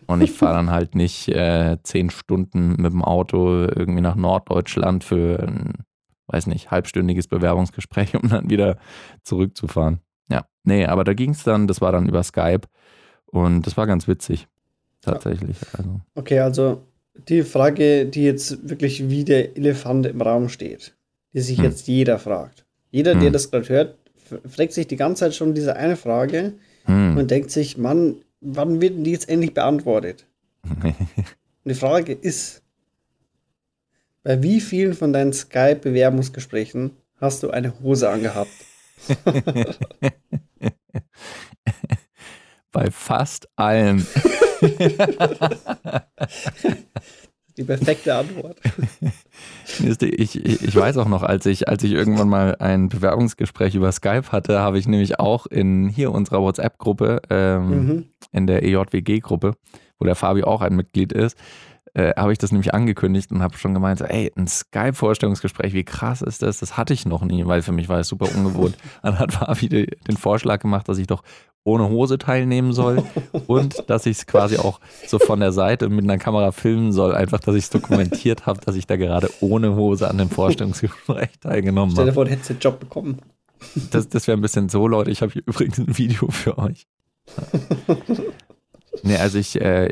und 0.06 0.20
ich 0.22 0.32
fahre 0.32 0.54
dann 0.54 0.70
halt 0.70 0.94
nicht 0.94 1.28
äh, 1.28 1.76
zehn 1.82 2.08
Stunden 2.10 2.80
mit 2.80 2.92
dem 2.92 3.04
Auto 3.04 3.64
irgendwie 3.64 4.00
nach 4.00 4.16
Norddeutschland 4.16 5.04
für 5.04 5.42
ein 5.46 5.85
weiß 6.28 6.46
nicht, 6.46 6.70
halbstündiges 6.70 7.28
Bewerbungsgespräch, 7.28 8.14
um 8.22 8.28
dann 8.28 8.50
wieder 8.50 8.78
zurückzufahren. 9.22 10.00
Ja, 10.30 10.46
nee, 10.64 10.86
aber 10.86 11.04
da 11.04 11.14
ging 11.14 11.30
es 11.30 11.44
dann, 11.44 11.66
das 11.66 11.80
war 11.80 11.92
dann 11.92 12.08
über 12.08 12.22
Skype 12.22 12.62
und 13.26 13.66
das 13.66 13.76
war 13.76 13.86
ganz 13.86 14.08
witzig, 14.08 14.48
tatsächlich. 15.00 15.58
Also. 15.76 16.00
Okay, 16.14 16.40
also 16.40 16.82
die 17.28 17.42
Frage, 17.42 18.06
die 18.06 18.24
jetzt 18.24 18.68
wirklich 18.68 19.08
wie 19.08 19.24
der 19.24 19.56
Elefant 19.56 20.06
im 20.06 20.20
Raum 20.20 20.48
steht, 20.48 20.94
die 21.32 21.40
sich 21.40 21.58
hm. 21.58 21.64
jetzt 21.64 21.86
jeder 21.86 22.18
fragt. 22.18 22.64
Jeder, 22.90 23.12
hm. 23.12 23.20
der 23.20 23.30
das 23.30 23.50
gerade 23.50 23.68
hört, 23.68 23.98
fragt 24.48 24.72
sich 24.72 24.86
die 24.86 24.96
ganze 24.96 25.20
Zeit 25.20 25.34
schon 25.34 25.54
diese 25.54 25.76
eine 25.76 25.96
Frage 25.96 26.54
hm. 26.84 27.16
und 27.16 27.30
denkt 27.30 27.50
sich, 27.50 27.78
Mann, 27.78 28.16
wann 28.40 28.80
wird 28.80 28.94
die 29.04 29.12
jetzt 29.12 29.28
endlich 29.28 29.54
beantwortet? 29.54 30.26
und 30.64 30.94
die 31.64 31.74
Frage 31.74 32.12
ist, 32.12 32.62
bei 34.26 34.42
wie 34.42 34.60
vielen 34.60 34.94
von 34.94 35.12
deinen 35.12 35.32
Skype-Bewerbungsgesprächen 35.32 36.90
hast 37.20 37.44
du 37.44 37.50
eine 37.50 37.78
Hose 37.80 38.10
angehabt? 38.10 38.50
Bei 42.72 42.90
fast 42.90 43.48
allen. 43.54 44.04
Die 47.56 47.62
perfekte 47.62 48.16
Antwort. 48.16 48.58
ich, 50.00 50.44
ich 50.44 50.74
weiß 50.76 50.96
auch 50.96 51.06
noch, 51.06 51.22
als 51.22 51.46
ich, 51.46 51.68
als 51.68 51.84
ich 51.84 51.92
irgendwann 51.92 52.28
mal 52.28 52.56
ein 52.56 52.88
Bewerbungsgespräch 52.88 53.76
über 53.76 53.92
Skype 53.92 54.32
hatte, 54.32 54.58
habe 54.58 54.80
ich 54.80 54.88
nämlich 54.88 55.20
auch 55.20 55.46
in 55.46 55.88
hier 55.88 56.10
unserer 56.10 56.42
WhatsApp-Gruppe, 56.42 57.22
ähm, 57.30 57.68
mhm. 57.68 58.06
in 58.32 58.48
der 58.48 58.64
EJWG-Gruppe, 58.64 59.52
wo 60.00 60.04
der 60.04 60.16
Fabi 60.16 60.42
auch 60.42 60.62
ein 60.62 60.74
Mitglied 60.74 61.12
ist, 61.12 61.38
äh, 61.96 62.12
habe 62.14 62.30
ich 62.30 62.38
das 62.38 62.52
nämlich 62.52 62.74
angekündigt 62.74 63.32
und 63.32 63.42
habe 63.42 63.56
schon 63.56 63.72
gemeint, 63.72 64.02
ey, 64.02 64.30
ein 64.36 64.46
Skype-Vorstellungsgespräch, 64.46 65.72
wie 65.72 65.84
krass 65.84 66.20
ist 66.20 66.42
das? 66.42 66.58
Das 66.58 66.76
hatte 66.76 66.92
ich 66.92 67.06
noch 67.06 67.24
nie, 67.24 67.46
weil 67.46 67.62
für 67.62 67.72
mich 67.72 67.88
war 67.88 67.98
es 67.98 68.08
super 68.08 68.28
ungewohnt. 68.34 68.76
Dann 69.02 69.18
hat 69.18 69.32
Fabi 69.32 69.68
den 69.68 70.16
Vorschlag 70.18 70.60
gemacht, 70.60 70.90
dass 70.90 70.98
ich 70.98 71.06
doch 71.06 71.22
ohne 71.64 71.88
Hose 71.88 72.18
teilnehmen 72.18 72.74
soll 72.74 73.02
und 73.46 73.88
dass 73.88 74.04
ich 74.04 74.18
es 74.18 74.26
quasi 74.26 74.58
auch 74.58 74.78
so 75.06 75.18
von 75.18 75.40
der 75.40 75.52
Seite 75.52 75.88
mit 75.88 76.04
einer 76.04 76.18
Kamera 76.18 76.52
filmen 76.52 76.92
soll, 76.92 77.14
einfach, 77.14 77.40
dass 77.40 77.54
ich 77.54 77.64
es 77.64 77.70
dokumentiert 77.70 78.44
habe, 78.44 78.60
dass 78.60 78.76
ich 78.76 78.86
da 78.86 78.96
gerade 78.96 79.30
ohne 79.40 79.74
Hose 79.74 80.08
an 80.08 80.18
dem 80.18 80.28
Vorstellungsgespräch 80.28 81.30
teilgenommen 81.40 81.92
habe. 81.92 82.02
Stell 82.02 82.06
dir 82.06 82.12
vor, 82.12 82.24
du 82.26 82.30
hättest 82.30 82.50
den 82.50 82.58
Job 82.58 82.78
bekommen. 82.78 83.16
Das, 83.90 84.06
das 84.10 84.28
wäre 84.28 84.36
ein 84.36 84.42
bisschen 84.42 84.68
so, 84.68 84.86
Leute. 84.86 85.10
Ich 85.10 85.22
habe 85.22 85.32
hier 85.32 85.42
übrigens 85.46 85.78
ein 85.78 85.96
Video 85.96 86.28
für 86.30 86.58
euch. 86.58 86.86
nee, 89.02 89.16
also 89.16 89.38
ich, 89.38 89.58
äh, 89.58 89.88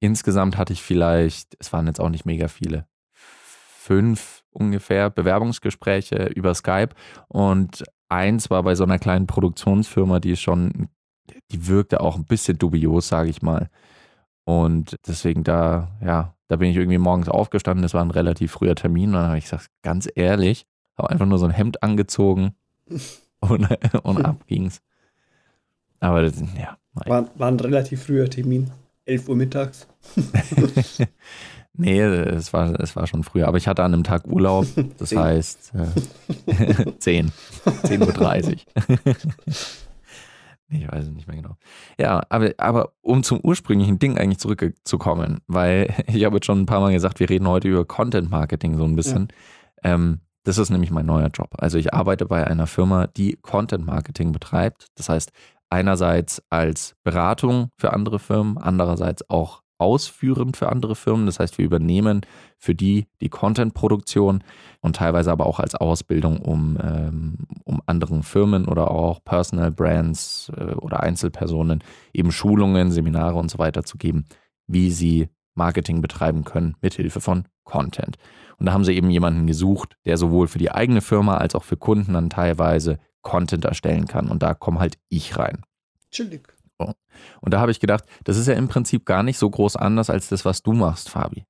insgesamt 0.00 0.56
hatte 0.56 0.72
ich 0.72 0.82
vielleicht, 0.82 1.56
es 1.58 1.72
waren 1.72 1.86
jetzt 1.86 2.00
auch 2.00 2.10
nicht 2.10 2.26
mega 2.26 2.48
viele, 2.48 2.86
fünf 3.12 4.42
ungefähr 4.50 5.10
Bewerbungsgespräche 5.10 6.26
über 6.34 6.54
Skype 6.54 6.90
und 7.28 7.84
eins 8.08 8.50
war 8.50 8.62
bei 8.62 8.74
so 8.74 8.84
einer 8.84 8.98
kleinen 8.98 9.26
Produktionsfirma, 9.26 10.20
die 10.20 10.36
schon, 10.36 10.88
die 11.50 11.66
wirkte 11.66 12.00
auch 12.00 12.16
ein 12.16 12.24
bisschen 12.24 12.58
dubios, 12.58 13.08
sage 13.08 13.30
ich 13.30 13.42
mal. 13.42 13.68
Und 14.44 14.96
deswegen 15.06 15.44
da, 15.44 15.88
ja, 16.02 16.34
da 16.48 16.56
bin 16.56 16.70
ich 16.70 16.76
irgendwie 16.76 16.98
morgens 16.98 17.28
aufgestanden, 17.28 17.82
das 17.82 17.94
war 17.94 18.02
ein 18.02 18.10
relativ 18.10 18.52
früher 18.52 18.74
Termin 18.74 19.10
und 19.10 19.16
dann 19.16 19.28
habe 19.28 19.38
ich 19.38 19.44
gesagt, 19.44 19.68
ganz 19.82 20.08
ehrlich, 20.14 20.66
habe 20.96 21.10
einfach 21.10 21.26
nur 21.26 21.38
so 21.38 21.46
ein 21.46 21.52
Hemd 21.52 21.82
angezogen 21.82 22.54
und, 23.40 23.68
und 24.02 24.24
ab 24.24 24.46
ging's. 24.46 24.80
Aber 26.00 26.22
das, 26.22 26.40
ja. 26.58 26.78
War, 26.94 27.28
war 27.36 27.48
ein 27.48 27.60
relativ 27.60 28.04
früher 28.04 28.28
Termin. 28.28 28.70
11 29.08 29.28
Uhr 29.28 29.36
mittags. 29.36 29.88
nee, 31.72 32.00
es 32.00 32.52
war, 32.52 32.78
es 32.78 32.94
war 32.94 33.06
schon 33.06 33.24
früher. 33.24 33.48
Aber 33.48 33.56
ich 33.56 33.66
hatte 33.66 33.82
an 33.82 33.94
einem 33.94 34.04
Tag 34.04 34.26
Urlaub. 34.26 34.66
Das 34.98 35.14
heißt 35.14 35.72
äh, 35.74 36.92
10. 36.98 37.32
10.30 37.64 38.52
Uhr. 38.52 39.16
Ich 40.70 40.86
weiß 40.86 41.04
es 41.04 41.10
nicht 41.10 41.26
mehr 41.26 41.36
genau. 41.36 41.56
Ja, 41.98 42.22
aber, 42.28 42.52
aber 42.58 42.92
um 43.00 43.22
zum 43.22 43.40
ursprünglichen 43.42 43.98
Ding 43.98 44.18
eigentlich 44.18 44.38
zurückzukommen, 44.38 45.40
weil 45.46 45.94
ich 46.06 46.24
habe 46.26 46.36
jetzt 46.36 46.44
schon 46.44 46.60
ein 46.60 46.66
paar 46.66 46.80
Mal 46.80 46.92
gesagt, 46.92 47.20
wir 47.20 47.30
reden 47.30 47.48
heute 47.48 47.68
über 47.68 47.86
Content 47.86 48.30
Marketing 48.30 48.76
so 48.76 48.84
ein 48.84 48.94
bisschen. 48.94 49.28
Ja. 49.82 49.94
Ähm, 49.94 50.20
das 50.44 50.58
ist 50.58 50.70
nämlich 50.70 50.90
mein 50.90 51.06
neuer 51.06 51.28
Job. 51.28 51.50
Also 51.58 51.78
ich 51.78 51.94
arbeite 51.94 52.26
bei 52.26 52.46
einer 52.46 52.66
Firma, 52.66 53.06
die 53.06 53.38
Content 53.40 53.86
Marketing 53.86 54.32
betreibt. 54.32 54.88
Das 54.94 55.08
heißt, 55.08 55.32
einerseits 55.70 56.42
als 56.50 56.94
Beratung 57.04 57.68
für 57.78 57.92
andere 57.92 58.18
Firmen, 58.18 58.58
andererseits 58.58 59.28
auch 59.28 59.62
ausführend 59.78 60.56
für 60.56 60.68
andere 60.70 60.96
Firmen. 60.96 61.26
Das 61.26 61.38
heißt, 61.38 61.58
wir 61.58 61.64
übernehmen 61.64 62.22
für 62.58 62.74
die 62.74 63.06
die 63.20 63.28
Content-Produktion 63.28 64.42
und 64.80 64.96
teilweise 64.96 65.30
aber 65.30 65.46
auch 65.46 65.60
als 65.60 65.74
Ausbildung, 65.74 66.38
um, 66.40 66.76
ähm, 66.82 67.38
um 67.64 67.80
anderen 67.86 68.22
Firmen 68.24 68.66
oder 68.66 68.90
auch 68.90 69.22
Personal 69.24 69.70
Brands 69.70 70.50
äh, 70.56 70.74
oder 70.74 71.00
Einzelpersonen 71.00 71.82
eben 72.12 72.32
Schulungen, 72.32 72.90
Seminare 72.90 73.38
und 73.38 73.50
so 73.50 73.58
weiter 73.58 73.84
zu 73.84 73.98
geben, 73.98 74.24
wie 74.66 74.90
sie 74.90 75.28
Marketing 75.54 76.00
betreiben 76.00 76.44
können 76.44 76.76
mit 76.80 76.94
Hilfe 76.94 77.20
von 77.20 77.44
Content. 77.64 78.16
Und 78.58 78.66
da 78.66 78.72
haben 78.72 78.84
sie 78.84 78.94
eben 78.94 79.10
jemanden 79.10 79.46
gesucht, 79.46 79.96
der 80.04 80.16
sowohl 80.16 80.48
für 80.48 80.58
die 80.58 80.72
eigene 80.72 81.00
Firma 81.00 81.36
als 81.36 81.54
auch 81.54 81.64
für 81.64 81.76
Kunden 81.76 82.14
dann 82.14 82.30
teilweise 82.30 82.98
Content 83.22 83.64
erstellen 83.64 84.06
kann. 84.06 84.28
Und 84.28 84.42
da 84.42 84.54
komme 84.54 84.80
halt 84.80 84.98
ich 85.08 85.38
rein. 85.38 85.62
Chillig. 86.10 86.58
Und 87.40 87.54
da 87.54 87.60
habe 87.60 87.70
ich 87.70 87.80
gedacht, 87.80 88.04
das 88.24 88.36
ist 88.36 88.46
ja 88.46 88.54
im 88.54 88.68
Prinzip 88.68 89.04
gar 89.04 89.22
nicht 89.22 89.38
so 89.38 89.48
groß 89.50 89.76
anders 89.76 90.10
als 90.10 90.28
das, 90.28 90.44
was 90.44 90.62
du 90.62 90.72
machst, 90.72 91.10
Fabi. 91.10 91.44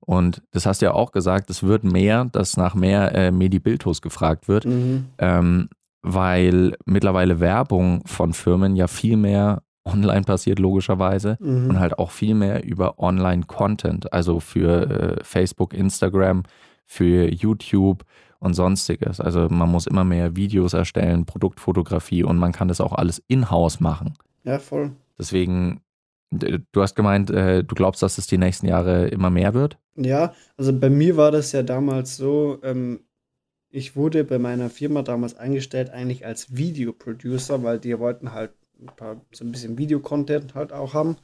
Und 0.00 0.42
das 0.50 0.66
hast 0.66 0.82
du 0.82 0.86
ja 0.86 0.92
auch 0.92 1.12
gesagt, 1.12 1.50
es 1.50 1.62
wird 1.62 1.84
mehr, 1.84 2.26
dass 2.26 2.56
nach 2.56 2.74
mehr 2.74 3.14
äh, 3.14 3.30
Medi-Biltos 3.30 4.02
gefragt 4.02 4.48
wird, 4.48 4.66
mhm. 4.66 5.06
ähm, 5.18 5.68
weil 6.02 6.76
mittlerweile 6.84 7.40
Werbung 7.40 8.02
von 8.06 8.34
Firmen 8.34 8.76
ja 8.76 8.86
viel 8.86 9.16
mehr 9.16 9.62
online 9.86 10.22
passiert, 10.22 10.58
logischerweise, 10.58 11.36
mhm. 11.40 11.70
und 11.70 11.80
halt 11.80 11.98
auch 11.98 12.10
viel 12.10 12.34
mehr 12.34 12.64
über 12.64 12.98
Online-Content, 12.98 14.12
also 14.12 14.40
für 14.40 14.90
äh, 15.18 15.24
Facebook, 15.24 15.72
Instagram, 15.72 16.42
für 16.86 17.32
YouTube 17.32 18.04
und 18.44 18.54
sonstiges. 18.54 19.20
Also 19.20 19.48
man 19.48 19.70
muss 19.70 19.86
immer 19.86 20.04
mehr 20.04 20.36
Videos 20.36 20.74
erstellen, 20.74 21.24
Produktfotografie 21.24 22.24
und 22.24 22.38
man 22.38 22.52
kann 22.52 22.68
das 22.68 22.80
auch 22.80 22.92
alles 22.92 23.22
in-house 23.26 23.80
machen. 23.80 24.14
Ja, 24.44 24.58
voll. 24.58 24.92
Deswegen, 25.18 25.80
du 26.30 26.82
hast 26.82 26.94
gemeint, 26.94 27.30
äh, 27.30 27.64
du 27.64 27.74
glaubst, 27.74 28.02
dass 28.02 28.18
es 28.18 28.26
die 28.26 28.38
nächsten 28.38 28.66
Jahre 28.66 29.08
immer 29.08 29.30
mehr 29.30 29.54
wird? 29.54 29.78
Ja, 29.96 30.34
also 30.56 30.78
bei 30.78 30.90
mir 30.90 31.16
war 31.16 31.30
das 31.30 31.52
ja 31.52 31.62
damals 31.62 32.16
so, 32.16 32.58
ähm, 32.62 33.00
ich 33.70 33.96
wurde 33.96 34.24
bei 34.24 34.38
meiner 34.38 34.70
Firma 34.70 35.02
damals 35.02 35.36
eingestellt 35.36 35.90
eigentlich 35.90 36.26
als 36.26 36.56
Videoproducer, 36.56 37.62
weil 37.62 37.78
die 37.78 37.98
wollten 37.98 38.32
halt 38.32 38.52
ein 38.80 38.86
paar, 38.94 39.20
so 39.32 39.44
ein 39.44 39.52
bisschen 39.52 39.78
Videocontent 39.78 40.54
halt 40.54 40.72
auch 40.72 40.94
haben. 40.94 41.16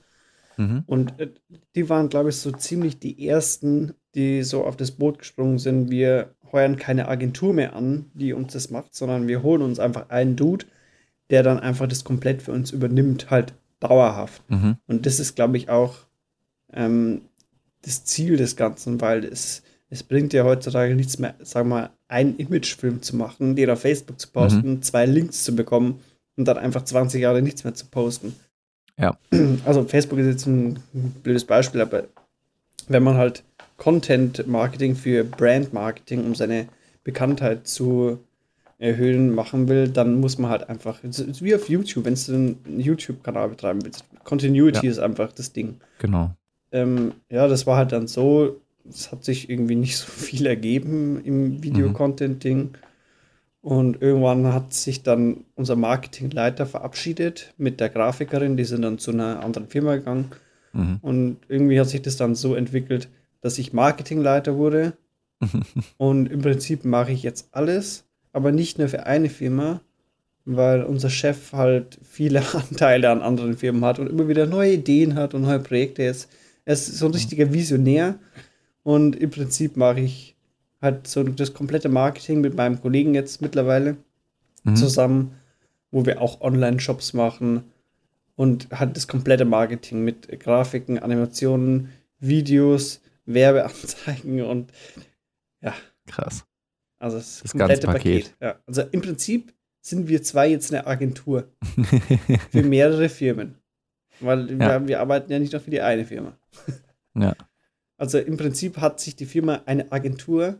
Mhm. 0.60 0.84
Und 0.86 1.18
äh, 1.18 1.30
die 1.74 1.88
waren, 1.88 2.08
glaube 2.08 2.28
ich, 2.28 2.36
so 2.36 2.52
ziemlich 2.52 2.98
die 2.98 3.26
ersten, 3.26 3.94
die 4.14 4.42
so 4.42 4.64
auf 4.64 4.76
das 4.76 4.92
Boot 4.92 5.18
gesprungen 5.18 5.58
sind. 5.58 5.90
Wir 5.90 6.34
heuern 6.52 6.76
keine 6.76 7.08
Agentur 7.08 7.54
mehr 7.54 7.74
an, 7.74 8.10
die 8.14 8.32
uns 8.32 8.52
das 8.52 8.70
macht, 8.70 8.94
sondern 8.94 9.26
wir 9.26 9.42
holen 9.42 9.62
uns 9.62 9.78
einfach 9.78 10.10
einen 10.10 10.36
Dude, 10.36 10.66
der 11.30 11.42
dann 11.42 11.58
einfach 11.58 11.86
das 11.86 12.04
komplett 12.04 12.42
für 12.42 12.52
uns 12.52 12.72
übernimmt, 12.72 13.30
halt 13.30 13.54
dauerhaft. 13.78 14.42
Mhm. 14.50 14.76
Und 14.86 15.06
das 15.06 15.18
ist, 15.18 15.34
glaube 15.34 15.56
ich, 15.56 15.70
auch 15.70 15.96
ähm, 16.72 17.22
das 17.82 18.04
Ziel 18.04 18.36
des 18.36 18.56
Ganzen, 18.56 19.00
weil 19.00 19.24
es, 19.24 19.62
es 19.88 20.02
bringt 20.02 20.34
ja 20.34 20.44
heutzutage 20.44 20.94
nichts 20.94 21.18
mehr, 21.18 21.34
sagen 21.40 21.70
wir 21.70 21.74
mal, 21.76 21.90
einen 22.08 22.36
Imagefilm 22.36 23.00
zu 23.00 23.16
machen, 23.16 23.56
den 23.56 23.70
auf 23.70 23.80
Facebook 23.80 24.20
zu 24.20 24.28
posten, 24.28 24.70
mhm. 24.70 24.82
zwei 24.82 25.06
Links 25.06 25.44
zu 25.44 25.56
bekommen 25.56 26.00
und 26.36 26.46
dann 26.46 26.58
einfach 26.58 26.82
20 26.82 27.22
Jahre 27.22 27.40
nichts 27.40 27.64
mehr 27.64 27.74
zu 27.74 27.86
posten. 27.86 28.34
Ja. 29.00 29.16
Also 29.64 29.84
Facebook 29.84 30.18
ist 30.18 30.26
jetzt 30.26 30.46
ein 30.46 30.78
blödes 31.22 31.44
Beispiel, 31.44 31.80
aber 31.80 32.04
wenn 32.88 33.02
man 33.02 33.16
halt 33.16 33.42
Content 33.76 34.46
Marketing 34.46 34.94
für 34.94 35.24
Brand 35.24 35.72
Marketing, 35.72 36.24
um 36.24 36.34
seine 36.34 36.66
Bekanntheit 37.04 37.66
zu 37.66 38.18
erhöhen 38.78 39.34
machen 39.34 39.68
will, 39.68 39.88
dann 39.88 40.20
muss 40.20 40.38
man 40.38 40.50
halt 40.50 40.68
einfach, 40.68 41.00
wie 41.02 41.54
auf 41.54 41.68
YouTube, 41.68 42.04
wenn 42.06 42.14
du 42.14 42.32
einen 42.32 42.80
YouTube-Kanal 42.80 43.50
betreiben 43.50 43.84
willst. 43.84 44.04
Continuity 44.24 44.86
ja. 44.86 44.92
ist 44.92 44.98
einfach 44.98 45.32
das 45.32 45.52
Ding. 45.52 45.76
Genau. 45.98 46.30
Ähm, 46.72 47.12
ja, 47.30 47.46
das 47.46 47.66
war 47.66 47.76
halt 47.76 47.92
dann 47.92 48.06
so, 48.06 48.60
es 48.88 49.12
hat 49.12 49.24
sich 49.24 49.50
irgendwie 49.50 49.76
nicht 49.76 49.98
so 49.98 50.06
viel 50.06 50.46
ergeben 50.46 51.22
im 51.24 51.62
Videocontent-Ding. 51.62 52.58
Mhm. 52.58 52.70
Und 53.62 54.00
irgendwann 54.00 54.52
hat 54.52 54.72
sich 54.72 55.02
dann 55.02 55.44
unser 55.54 55.76
Marketingleiter 55.76 56.64
verabschiedet 56.64 57.52
mit 57.58 57.78
der 57.80 57.90
Grafikerin, 57.90 58.56
die 58.56 58.64
sind 58.64 58.82
dann 58.82 58.98
zu 58.98 59.10
einer 59.10 59.44
anderen 59.44 59.68
Firma 59.68 59.96
gegangen. 59.96 60.30
Mhm. 60.72 60.98
Und 61.02 61.36
irgendwie 61.48 61.78
hat 61.78 61.88
sich 61.88 62.00
das 62.00 62.16
dann 62.16 62.34
so 62.34 62.54
entwickelt, 62.54 63.08
dass 63.42 63.58
ich 63.58 63.72
Marketingleiter 63.72 64.56
wurde. 64.56 64.94
und 65.98 66.26
im 66.26 66.40
Prinzip 66.40 66.84
mache 66.84 67.12
ich 67.12 67.22
jetzt 67.22 67.48
alles, 67.52 68.04
aber 68.32 68.52
nicht 68.52 68.78
nur 68.78 68.88
für 68.88 69.06
eine 69.06 69.28
Firma, 69.28 69.80
weil 70.44 70.82
unser 70.82 71.10
Chef 71.10 71.52
halt 71.52 71.98
viele 72.02 72.42
Anteile 72.54 73.10
an 73.10 73.20
anderen 73.20 73.56
Firmen 73.56 73.84
hat 73.84 73.98
und 73.98 74.08
immer 74.08 74.28
wieder 74.28 74.46
neue 74.46 74.72
Ideen 74.72 75.14
hat 75.14 75.34
und 75.34 75.42
neue 75.42 75.60
Projekte 75.60 76.02
ist. 76.04 76.30
Er 76.64 76.74
ist 76.74 76.86
so 76.86 77.06
ein 77.06 77.12
richtiger 77.12 77.52
Visionär 77.52 78.18
und 78.82 79.16
im 79.16 79.30
Prinzip 79.30 79.76
mache 79.76 80.00
ich 80.00 80.36
halt 80.80 81.06
so 81.06 81.22
das 81.22 81.54
komplette 81.54 81.88
Marketing 81.88 82.40
mit 82.40 82.54
meinem 82.56 82.80
Kollegen 82.80 83.14
jetzt 83.14 83.42
mittlerweile 83.42 83.96
mhm. 84.64 84.76
zusammen, 84.76 85.34
wo 85.90 86.06
wir 86.06 86.20
auch 86.20 86.40
Online-Shops 86.40 87.12
machen 87.12 87.64
und 88.36 88.68
halt 88.70 88.96
das 88.96 89.06
komplette 89.06 89.44
Marketing 89.44 90.04
mit 90.04 90.28
Grafiken, 90.40 90.98
Animationen, 90.98 91.90
Videos, 92.18 93.00
Werbeanzeigen 93.26 94.42
und 94.42 94.72
ja. 95.60 95.74
Krass. 96.06 96.44
Also 96.98 97.18
das, 97.18 97.40
das 97.42 97.52
komplette 97.52 97.86
Paket. 97.86 98.24
Paket. 98.24 98.36
Ja. 98.40 98.58
Also 98.66 98.82
im 98.82 99.00
Prinzip 99.00 99.52
sind 99.80 100.08
wir 100.08 100.22
zwei 100.22 100.48
jetzt 100.48 100.72
eine 100.72 100.86
Agentur 100.86 101.48
für 102.50 102.62
mehrere 102.62 103.08
Firmen. 103.08 103.56
Weil 104.20 104.50
ja. 104.50 104.80
wir, 104.80 104.88
wir, 104.88 105.00
arbeiten 105.00 105.32
ja 105.32 105.38
nicht 105.38 105.52
nur 105.52 105.60
für 105.60 105.70
die 105.70 105.80
eine 105.80 106.04
Firma. 106.04 106.36
ja. 107.14 107.34
Also 107.96 108.18
im 108.18 108.36
Prinzip 108.36 108.78
hat 108.78 109.00
sich 109.00 109.16
die 109.16 109.26
Firma 109.26 109.62
eine 109.66 109.90
Agentur 109.92 110.58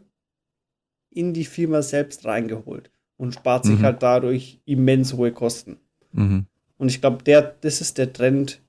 in 1.11 1.35
die 1.35 1.45
Firma 1.45 1.83
selbst 1.83 2.25
reingeholt 2.25 2.91
und 3.17 3.35
spart 3.35 3.65
sich 3.65 3.79
mhm. 3.79 3.83
halt 3.83 4.03
dadurch 4.03 4.61
immens 4.65 5.13
hohe 5.15 5.33
Kosten. 5.33 5.77
Mhm. 6.13 6.47
Und 6.79 6.89
ich 6.89 7.01
glaube, 7.01 7.53
das 7.61 7.81
ist 7.81 7.99
der 7.99 8.13
Trend, 8.13 8.61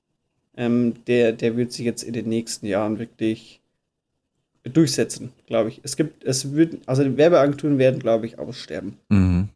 ähm, 0.56 0.94
der, 1.06 1.32
der 1.32 1.56
wird 1.56 1.72
sich 1.72 1.86
jetzt 1.86 2.02
in 2.02 2.12
den 2.12 2.28
nächsten 2.28 2.66
Jahren 2.66 2.98
wirklich 2.98 3.62
durchsetzen, 4.64 5.32
glaube 5.46 5.70
ich. 5.70 5.80
Es 5.82 5.96
gibt, 5.96 6.24
es 6.24 6.52
wird, 6.52 6.76
also 6.86 7.02
die 7.02 7.16
Werbeagenturen 7.16 7.78
werden, 7.78 8.00
glaube 8.00 8.26
ich, 8.26 8.38
aussterben. 8.38 8.98
Mhm. 9.08 9.48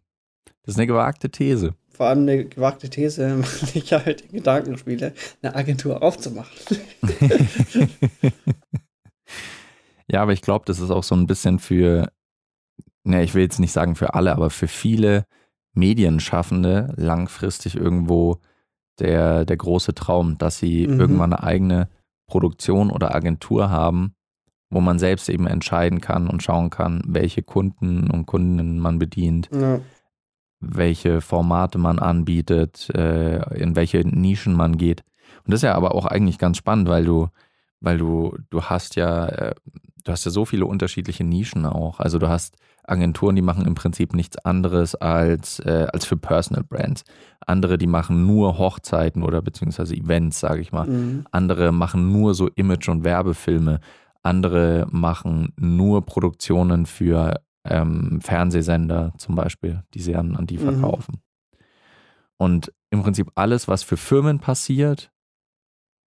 Das 0.62 0.74
ist 0.74 0.78
eine 0.78 0.86
gewagte 0.86 1.30
These. 1.30 1.74
Vor 1.90 2.06
allem 2.06 2.22
eine 2.22 2.44
gewagte 2.44 2.90
These, 2.90 3.38
weil 3.60 3.70
ich 3.74 3.92
halt 3.92 4.22
in 4.22 4.32
Gedanken 4.32 4.76
spiele, 4.78 5.12
eine 5.42 5.54
Agentur 5.54 6.02
aufzumachen. 6.02 6.56
ja, 10.08 10.22
aber 10.22 10.32
ich 10.32 10.42
glaube, 10.42 10.64
das 10.66 10.80
ist 10.80 10.90
auch 10.90 11.04
so 11.04 11.14
ein 11.14 11.26
bisschen 11.26 11.58
für, 11.58 12.10
ne, 13.06 13.22
ich 13.22 13.34
will 13.34 13.42
jetzt 13.42 13.60
nicht 13.60 13.72
sagen 13.72 13.94
für 13.94 14.14
alle, 14.14 14.32
aber 14.32 14.50
für 14.50 14.68
viele 14.68 15.24
Medienschaffende 15.72 16.94
langfristig 16.96 17.76
irgendwo 17.76 18.40
der, 18.98 19.44
der 19.44 19.56
große 19.56 19.94
Traum, 19.94 20.38
dass 20.38 20.58
sie 20.58 20.86
mhm. 20.86 21.00
irgendwann 21.00 21.32
eine 21.32 21.42
eigene 21.42 21.88
Produktion 22.26 22.90
oder 22.90 23.14
Agentur 23.14 23.70
haben, 23.70 24.14
wo 24.70 24.80
man 24.80 24.98
selbst 24.98 25.28
eben 25.28 25.46
entscheiden 25.46 26.00
kann 26.00 26.28
und 26.28 26.42
schauen 26.42 26.70
kann, 26.70 27.02
welche 27.06 27.42
Kunden 27.42 28.10
und 28.10 28.26
Kundinnen 28.26 28.78
man 28.80 28.98
bedient, 28.98 29.48
ja. 29.52 29.80
welche 30.60 31.20
Formate 31.20 31.78
man 31.78 31.98
anbietet, 31.98 32.90
äh, 32.94 33.54
in 33.54 33.76
welche 33.76 34.00
Nischen 34.00 34.54
man 34.54 34.76
geht. 34.76 35.04
Und 35.44 35.52
das 35.52 35.58
ist 35.58 35.64
ja 35.64 35.74
aber 35.74 35.94
auch 35.94 36.06
eigentlich 36.06 36.38
ganz 36.38 36.56
spannend, 36.56 36.88
weil 36.88 37.04
du, 37.04 37.28
weil 37.80 37.98
du, 37.98 38.36
du 38.50 38.62
hast 38.62 38.96
ja, 38.96 39.26
äh, 39.28 39.54
du 40.04 40.12
hast 40.12 40.24
ja 40.24 40.30
so 40.30 40.44
viele 40.44 40.66
unterschiedliche 40.66 41.22
Nischen 41.22 41.66
auch. 41.66 42.00
Also 42.00 42.18
du 42.18 42.28
hast 42.28 42.56
Agenturen, 42.88 43.36
die 43.36 43.42
machen 43.42 43.66
im 43.66 43.74
Prinzip 43.74 44.14
nichts 44.14 44.36
anderes 44.38 44.94
als, 44.94 45.58
äh, 45.60 45.86
als 45.92 46.04
für 46.04 46.16
Personal 46.16 46.64
Brands. 46.64 47.04
Andere, 47.46 47.78
die 47.78 47.86
machen 47.86 48.26
nur 48.26 48.58
Hochzeiten 48.58 49.22
oder 49.22 49.42
beziehungsweise 49.42 49.94
Events, 49.94 50.40
sage 50.40 50.60
ich 50.60 50.72
mal. 50.72 50.86
Mhm. 50.86 51.26
Andere 51.30 51.72
machen 51.72 52.12
nur 52.12 52.34
so 52.34 52.48
Image- 52.48 52.88
und 52.88 53.04
Werbefilme. 53.04 53.80
Andere 54.22 54.86
machen 54.90 55.52
nur 55.56 56.04
Produktionen 56.04 56.86
für 56.86 57.40
ähm, 57.64 58.20
Fernsehsender 58.20 59.12
zum 59.18 59.34
Beispiel, 59.34 59.82
die 59.94 60.00
sie 60.00 60.16
an, 60.16 60.36
an 60.36 60.46
die 60.46 60.58
mhm. 60.58 60.62
verkaufen. 60.62 61.16
Mhm. 61.16 61.64
Und 62.38 62.72
im 62.90 63.02
Prinzip 63.02 63.30
alles, 63.34 63.68
was 63.68 63.82
für 63.82 63.96
Firmen 63.96 64.38
passiert, 64.38 65.10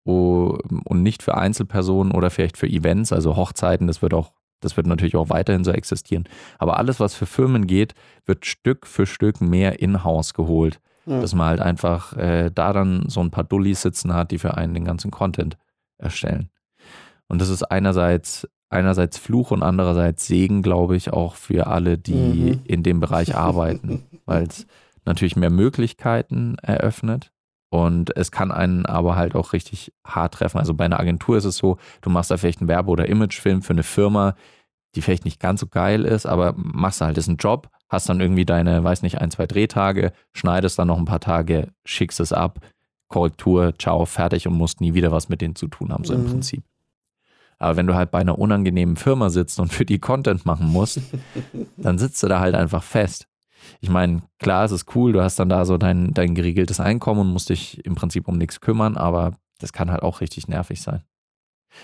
und 0.04 1.04
nicht 1.04 1.22
für 1.22 1.38
Einzelpersonen 1.38 2.12
oder 2.12 2.30
vielleicht 2.30 2.58
für 2.58 2.68
Events, 2.68 3.14
also 3.14 3.36
Hochzeiten, 3.36 3.88
das 3.88 4.02
wird 4.02 4.14
auch 4.14 4.34
das 4.62 4.78
wird 4.78 4.88
natürlich 4.88 5.16
auch 5.16 5.30
weiterhin 5.30 5.64
so 5.64 5.72
existieren. 5.72 6.24
Aber 6.58 6.78
alles, 6.78 7.00
was 7.00 7.14
für 7.14 7.26
Firmen 7.26 7.68
geht, 7.68 7.94
wird 8.26 8.46
Stück 8.46 8.88
für 8.88 9.06
Stück 9.06 9.42
mehr 9.42 9.80
in-house 9.80 10.34
geholt. 10.34 10.80
Ja. 11.06 11.20
Dass 11.20 11.34
man 11.34 11.48
halt 11.48 11.62
einfach 11.62 12.16
äh, 12.16 12.52
da 12.54 12.74
dann 12.74 13.06
so 13.08 13.22
ein 13.22 13.32
paar 13.32 13.44
Dullis 13.44 13.82
sitzen 13.82 14.14
hat, 14.14 14.32
die 14.32 14.38
für 14.38 14.56
einen 14.56 14.74
den 14.74 14.86
ganzen 14.86 15.10
Content 15.12 15.58
erstellen. 15.98 16.50
Und 17.28 17.42
das 17.42 17.50
ist 17.50 17.64
einerseits, 17.64 18.48
einerseits 18.70 19.18
Fluch 19.18 19.52
und 19.52 19.64
andererseits 19.64 20.28
Segen, 20.28 20.62
glaube 20.62 20.96
ich, 20.96 21.12
auch 21.12 21.36
für 21.36 21.68
alle, 21.68 21.98
die 21.98 22.14
mhm. 22.14 22.62
in 22.66 22.84
dem 22.84 23.00
Bereich 23.00 23.36
arbeiten, 23.38 24.04
weil 24.26 24.44
es 24.44 24.68
natürlich 25.06 25.36
mehr 25.36 25.50
Möglichkeiten 25.50 26.56
eröffnet. 26.62 27.32
Und 27.72 28.16
es 28.18 28.32
kann 28.32 28.52
einen 28.52 28.86
aber 28.86 29.16
halt 29.16 29.34
auch 29.34 29.54
richtig 29.54 29.94
hart 30.06 30.34
treffen. 30.34 30.58
Also 30.58 30.74
bei 30.74 30.84
einer 30.84 31.00
Agentur 31.00 31.38
ist 31.38 31.46
es 31.46 31.56
so, 31.56 31.78
du 32.02 32.10
machst 32.10 32.30
da 32.30 32.36
vielleicht 32.36 32.60
einen 32.60 32.68
Werbe- 32.68 32.92
oder 32.92 33.08
Imagefilm 33.08 33.62
für 33.62 33.72
eine 33.72 33.84
Firma, 33.84 34.36
die 34.94 35.02
vielleicht 35.02 35.24
nicht 35.24 35.40
ganz 35.40 35.62
so 35.62 35.68
geil 35.68 36.04
ist, 36.04 36.26
aber 36.26 36.54
machst 36.58 37.00
halt, 37.00 37.16
das 37.16 37.26
ist 37.26 37.30
ein 37.30 37.38
Job, 37.38 37.70
hast 37.88 38.10
dann 38.10 38.20
irgendwie 38.20 38.44
deine, 38.44 38.84
weiß 38.84 39.04
nicht, 39.04 39.22
ein, 39.22 39.32
zwei 39.32 39.48
Drehtage, 39.48 40.12
schneidest 40.34 40.78
dann 40.80 40.90
noch 40.90 40.98
ein 40.98 41.06
paar 41.06 41.22
Tage, 41.22 41.70
schickst 41.86 42.20
es 42.20 42.34
ab, 42.34 42.60
Korrektur, 43.08 43.74
ciao, 43.80 44.06
fertig 44.06 44.50
und 44.50 44.54
musst 44.56 44.82
nie 44.82 44.94
wieder 44.94 45.14
was 45.14 45.30
mit 45.30 45.40
denen 45.40 45.56
zu 45.56 45.68
tun 45.70 45.94
haben, 45.94 46.04
so 46.04 46.14
mhm. 46.14 46.26
im 46.26 46.30
Prinzip. 46.30 46.64
Aber 47.58 47.78
wenn 47.78 47.88
du 47.88 47.96
halt 47.96 48.12
bei 48.12 48.20
einer 48.20 48.38
unangenehmen 48.38 48.98
Firma 48.98 49.30
sitzt 49.30 49.62
und 49.62 49.72
für 49.72 49.86
die 49.86 50.00
Content 50.00 50.46
machen 50.46 50.68
musst, 50.68 51.00
dann 51.78 51.98
sitzt 51.98 52.22
du 52.22 52.28
da 52.28 52.42
halt 52.42 52.54
einfach 52.54 52.84
fest 52.84 53.31
ich 53.80 53.90
meine, 53.90 54.22
klar, 54.40 54.66
es 54.66 54.72
ist 54.72 54.96
cool, 54.96 55.14
du 55.14 55.22
hast 55.22 55.40
dann 55.40 55.50
da 55.50 55.66
so 55.66 55.78
dein, 55.78 56.14
dein 56.14 56.36
geregeltes 56.36 56.80
Einkommen 56.80 57.22
und 57.22 57.34
musst 57.34 57.50
dich 57.50 57.86
im 57.86 57.96
Prinzip 57.96 58.28
um 58.28 58.38
nichts 58.38 58.62
kümmern, 58.62 58.98
aber 58.98 59.34
das 59.60 59.74
kann 59.74 59.92
halt 59.92 60.04
auch 60.04 60.22
richtig 60.22 60.48
nervig 60.48 60.82
sein. 60.82 61.04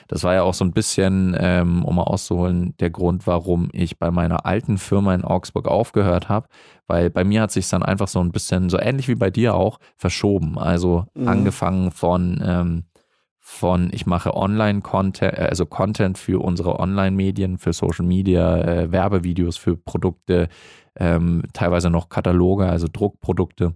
Das 0.07 0.23
war 0.23 0.33
ja 0.33 0.43
auch 0.43 0.53
so 0.53 0.65
ein 0.65 0.73
bisschen, 0.73 1.35
ähm, 1.39 1.85
um 1.85 1.95
mal 1.95 2.03
auszuholen, 2.03 2.75
der 2.79 2.89
Grund, 2.89 3.25
warum 3.25 3.69
ich 3.71 3.97
bei 3.97 4.11
meiner 4.11 4.45
alten 4.45 4.77
Firma 4.77 5.15
in 5.15 5.23
Augsburg 5.23 5.67
aufgehört 5.67 6.29
habe, 6.29 6.47
weil 6.87 7.09
bei 7.09 7.23
mir 7.23 7.41
hat 7.41 7.51
sich 7.51 7.69
dann 7.69 7.83
einfach 7.83 8.07
so 8.07 8.19
ein 8.19 8.31
bisschen, 8.31 8.69
so 8.69 8.79
ähnlich 8.79 9.07
wie 9.07 9.15
bei 9.15 9.29
dir 9.29 9.55
auch, 9.55 9.79
verschoben. 9.95 10.57
Also 10.57 11.05
mhm. 11.13 11.27
angefangen 11.27 11.91
von, 11.91 12.41
ähm, 12.43 12.83
von 13.49 13.89
ich 13.93 14.05
mache 14.05 14.35
Online-Content, 14.35 15.33
äh, 15.33 15.47
also 15.49 15.65
Content 15.65 16.17
für 16.17 16.43
unsere 16.43 16.79
Online-Medien, 16.79 17.57
für 17.57 17.71
Social 17.71 18.05
Media, 18.05 18.57
äh, 18.57 18.91
Werbevideos 18.91 19.55
für 19.55 19.77
Produkte, 19.77 20.49
ähm, 20.97 21.43
teilweise 21.53 21.89
noch 21.89 22.09
Kataloge, 22.09 22.67
also 22.67 22.87
Druckprodukte. 22.91 23.73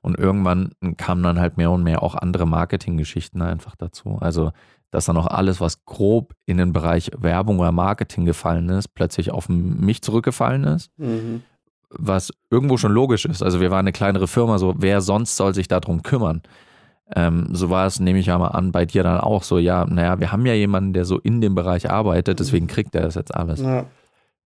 Und 0.00 0.18
irgendwann 0.18 0.70
kamen 0.96 1.22
dann 1.22 1.38
halt 1.38 1.58
mehr 1.58 1.70
und 1.70 1.82
mehr 1.82 2.02
auch 2.02 2.14
andere 2.14 2.46
Marketinggeschichten 2.46 3.42
einfach 3.42 3.76
dazu. 3.76 4.16
Also, 4.18 4.52
dass 4.90 5.04
dann 5.04 5.18
auch 5.18 5.26
alles, 5.26 5.60
was 5.60 5.84
grob 5.84 6.32
in 6.46 6.56
den 6.56 6.72
Bereich 6.72 7.10
Werbung 7.18 7.58
oder 7.58 7.72
Marketing 7.72 8.24
gefallen 8.24 8.70
ist, 8.70 8.94
plötzlich 8.94 9.30
auf 9.30 9.50
mich 9.50 10.00
zurückgefallen 10.00 10.64
ist. 10.64 10.90
Mhm. 10.96 11.42
Was 11.90 12.32
irgendwo 12.50 12.78
schon 12.78 12.92
logisch 12.92 13.26
ist. 13.26 13.42
Also, 13.42 13.60
wir 13.60 13.70
waren 13.70 13.80
eine 13.80 13.92
kleinere 13.92 14.26
Firma, 14.26 14.56
so 14.56 14.74
wer 14.78 15.02
sonst 15.02 15.36
soll 15.36 15.54
sich 15.54 15.68
darum 15.68 16.02
kümmern? 16.02 16.40
Ähm, 17.14 17.48
so 17.52 17.70
war 17.70 17.86
es, 17.86 18.00
nehme 18.00 18.18
ich 18.18 18.26
ja 18.26 18.38
mal 18.38 18.48
an, 18.48 18.72
bei 18.72 18.84
dir 18.84 19.02
dann 19.02 19.20
auch 19.20 19.44
so, 19.44 19.58
ja, 19.58 19.84
naja, 19.84 20.18
wir 20.18 20.32
haben 20.32 20.44
ja 20.44 20.54
jemanden, 20.54 20.92
der 20.92 21.04
so 21.04 21.18
in 21.18 21.40
dem 21.40 21.54
Bereich 21.54 21.88
arbeitet, 21.88 22.40
deswegen 22.40 22.66
kriegt 22.66 22.94
er 22.94 23.02
das 23.02 23.14
jetzt 23.14 23.34
alles. 23.34 23.60
Ja 23.60 23.86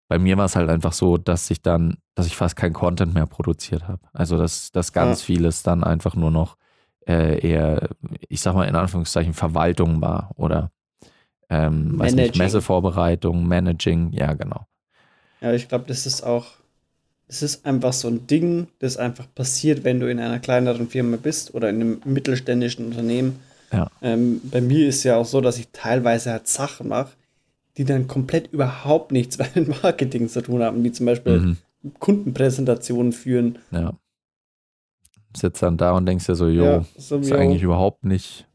bei 0.09 0.19
mir 0.19 0.37
war 0.39 0.47
es 0.47 0.57
halt 0.57 0.71
einfach 0.71 0.93
so, 0.93 1.19
dass 1.19 1.51
ich 1.51 1.63
dann, 1.63 1.99
dass 2.15 2.27
ich 2.27 2.37
fast 2.37 2.57
kein 2.57 2.73
Content 2.73 3.15
mehr 3.15 3.27
produziert 3.27 3.87
habe. 3.87 4.01
Also 4.13 4.39
dass, 4.39 4.73
dass 4.73 4.93
ganz 4.93 5.21
ja. 5.21 5.27
vieles 5.27 5.63
dann 5.63 5.85
einfach 5.85 6.15
nur 6.17 6.31
noch 6.31 6.57
äh, 7.07 7.39
eher, 7.47 7.91
ich 8.29 8.41
sag 8.41 8.55
mal 8.55 8.67
in 8.67 8.75
Anführungszeichen, 8.75 9.35
Verwaltung 9.35 10.01
war 10.01 10.31
oder 10.37 10.73
ähm, 11.51 11.99
weiß 11.99 12.15
nicht, 12.15 12.37
Messevorbereitung, 12.37 13.47
Managing, 13.47 14.13
ja 14.13 14.33
genau. 14.33 14.67
Ja, 15.41 15.53
ich 15.53 15.69
glaube, 15.69 15.85
das 15.87 16.05
ist 16.07 16.23
auch, 16.23 16.47
es 17.29 17.43
ist 17.43 17.67
einfach 17.67 17.93
so 17.93 18.09
ein 18.09 18.27
Ding, 18.27 18.69
das 18.79 18.97
einfach 18.97 19.27
passiert, 19.35 19.85
wenn 19.85 20.01
du 20.01 20.11
in 20.11 20.19
einer 20.19 20.41
kleineren 20.41 20.89
Firma 20.89 21.17
bist 21.17 21.55
oder 21.55 21.69
in 21.69 21.81
einem 21.81 22.01
mittelständischen 22.05 22.87
Unternehmen. 22.87 23.39
Ja. 23.71 23.91
Ähm, 24.01 24.41
bei 24.45 24.63
mir 24.63 24.89
ist 24.89 25.05
ja 25.05 25.17
auch 25.17 25.27
so, 25.27 25.43
dass 25.43 25.59
ich 25.59 25.69
teilweise 25.73 26.33
halt 26.33 26.49
Sachen 26.49 26.89
mache, 26.89 27.13
die 27.77 27.85
dann 27.85 28.09
komplett 28.09 28.51
überhaupt 28.53 29.13
nichts 29.13 29.39
mit 29.55 29.83
Marketing 29.83 30.29
zu 30.29 30.43
tun 30.43 30.63
haben, 30.63 30.83
wie 30.83 30.91
zum 30.91 31.05
Beispiel 31.05 31.39
mhm. 31.41 31.57
Kundenpräsentationen 31.99 33.13
führen. 33.13 33.59
Ja. 33.71 33.93
Sitzt 35.37 35.63
dann 35.63 35.77
da 35.77 35.93
und 35.93 36.07
denkst 36.07 36.27
dir 36.27 36.35
so, 36.35 36.49
jo, 36.49 36.65
ja, 36.65 36.85
so 36.97 37.19
ist 37.19 37.31
eigentlich 37.31 37.63
überhaupt 37.63 38.05
nicht 38.05 38.49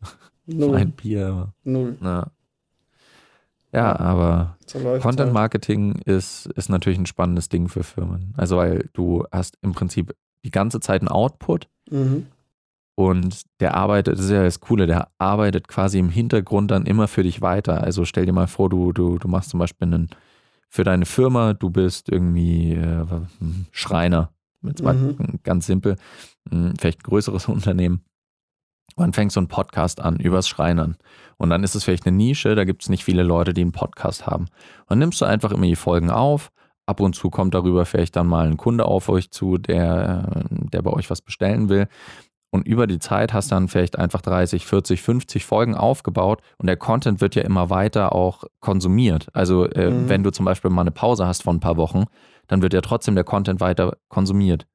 Null. 0.48 0.76
ein 0.78 0.92
Bier. 0.92 1.54
Null. 1.64 1.96
Ja. 2.02 2.32
Ja, 3.74 4.00
aber 4.00 4.58
so 4.68 4.80
Content 4.80 5.20
halt. 5.20 5.34
Marketing 5.34 5.96
ist, 6.06 6.46
ist 6.56 6.70
natürlich 6.70 7.00
ein 7.00 7.06
spannendes 7.06 7.50
Ding 7.50 7.68
für 7.70 7.84
Firmen. 7.84 8.34
Also, 8.38 8.58
weil 8.58 8.90
du 8.94 9.26
hast 9.32 9.58
im 9.62 9.74
Prinzip 9.74 10.16
die 10.46 10.52
ganze 10.52 10.80
Zeit 10.80 11.02
einen 11.02 11.10
Output 11.10 11.68
mhm. 11.90 12.28
Und 12.96 13.42
der 13.60 13.76
arbeitet, 13.76 14.18
das 14.18 14.26
ist 14.26 14.32
ja 14.32 14.44
das 14.44 14.60
Coole, 14.60 14.86
der 14.86 15.10
arbeitet 15.18 15.68
quasi 15.68 15.98
im 15.98 16.10
Hintergrund 16.10 16.70
dann 16.70 16.86
immer 16.86 17.08
für 17.08 17.24
dich 17.24 17.42
weiter. 17.42 17.82
Also 17.82 18.06
stell 18.06 18.26
dir 18.26 18.34
mal 18.34 18.48
vor, 18.48 18.70
du, 18.70 18.92
du, 18.94 19.18
du 19.18 19.28
machst 19.28 19.50
zum 19.50 19.60
Beispiel 19.60 19.88
einen, 19.88 20.10
für 20.70 20.84
deine 20.84 21.06
Firma, 21.06 21.54
du 21.54 21.70
bist 21.70 22.10
irgendwie 22.10 22.74
äh, 22.74 23.06
Schreiner. 23.72 24.32
Jetzt 24.62 24.84
mal 24.84 24.94
mhm. 24.94 25.40
ganz 25.44 25.66
simpel, 25.66 25.96
hm, 26.50 26.74
vielleicht 26.80 27.00
ein 27.00 27.10
größeres 27.10 27.48
Unternehmen. 27.48 28.02
Und 28.96 29.02
dann 29.02 29.13
fängst 29.13 29.34
so 29.34 29.39
einen 29.39 29.48
Podcast 29.48 30.02
an 30.02 30.17
übers 30.17 30.48
Schreinern. 30.48 30.98
Und 31.38 31.50
dann 31.50 31.63
ist 31.63 31.76
es 31.76 31.84
vielleicht 31.84 32.06
eine 32.06 32.15
Nische, 32.15 32.56
da 32.56 32.63
gibt 32.63 32.84
es 32.84 32.89
nicht 32.89 33.04
viele 33.04 33.24
Leute, 33.24 33.54
die 33.54 33.62
einen 33.62 33.72
Podcast 33.72 34.28
haben. 34.28 34.43
Und 34.43 34.89
dann 34.89 35.00
nimmst 35.00 35.19
du 35.22 35.26
einfach 35.26 35.52
immer 35.52 35.65
die 35.65 35.76
Folgen 35.76 36.12
auf. 36.12 36.52
Ab 36.86 37.00
und 37.00 37.15
zu 37.15 37.30
kommt 37.30 37.54
darüber 37.54 37.86
vielleicht 37.86 38.15
dann 38.15 38.28
mal 38.28 38.46
ein 38.46 38.58
Kunde 38.58 38.86
auf 38.86 39.08
euch 39.10 39.32
zu, 39.32 39.58
der, 39.58 40.46
der 40.50 40.82
bei 40.82 40.91
euch 40.91 41.10
was 41.10 41.22
bestellen 41.22 41.69
will. 41.69 41.88
Und 42.54 42.67
über 42.67 42.86
die 42.86 43.00
Zeit 43.00 43.34
hast 43.34 43.50
du 43.50 43.56
dann 43.56 43.67
vielleicht 43.67 43.98
einfach 43.98 44.22
30, 44.22 44.67
40, 44.67 45.02
50 45.02 45.43
Folgen 45.43 45.74
aufgebaut 45.74 46.41
und 46.60 46.67
der 46.67 46.78
Content 46.78 47.19
wird 47.19 47.34
ja 47.34 47.41
immer 47.41 47.72
weiter 47.72 48.13
auch 48.13 48.43
konsumiert. 48.60 49.28
Also 49.34 49.65
äh, 49.65 49.89
mhm. 49.89 50.08
wenn 50.08 50.22
du 50.22 50.32
zum 50.32 50.46
Beispiel 50.46 50.69
mal 50.69 50.82
eine 50.82 50.91
Pause 50.91 51.26
hast 51.26 51.41
von 51.41 51.56
ein 51.56 51.62
paar 51.62 51.78
Wochen, 51.78 52.04
dann 52.46 52.62
wird 52.62 52.74
ja 52.74 52.82
trotzdem 52.82 53.15
der 53.15 53.24
Content 53.24 53.60
weiter 53.60 53.98
konsumiert. 54.08 54.67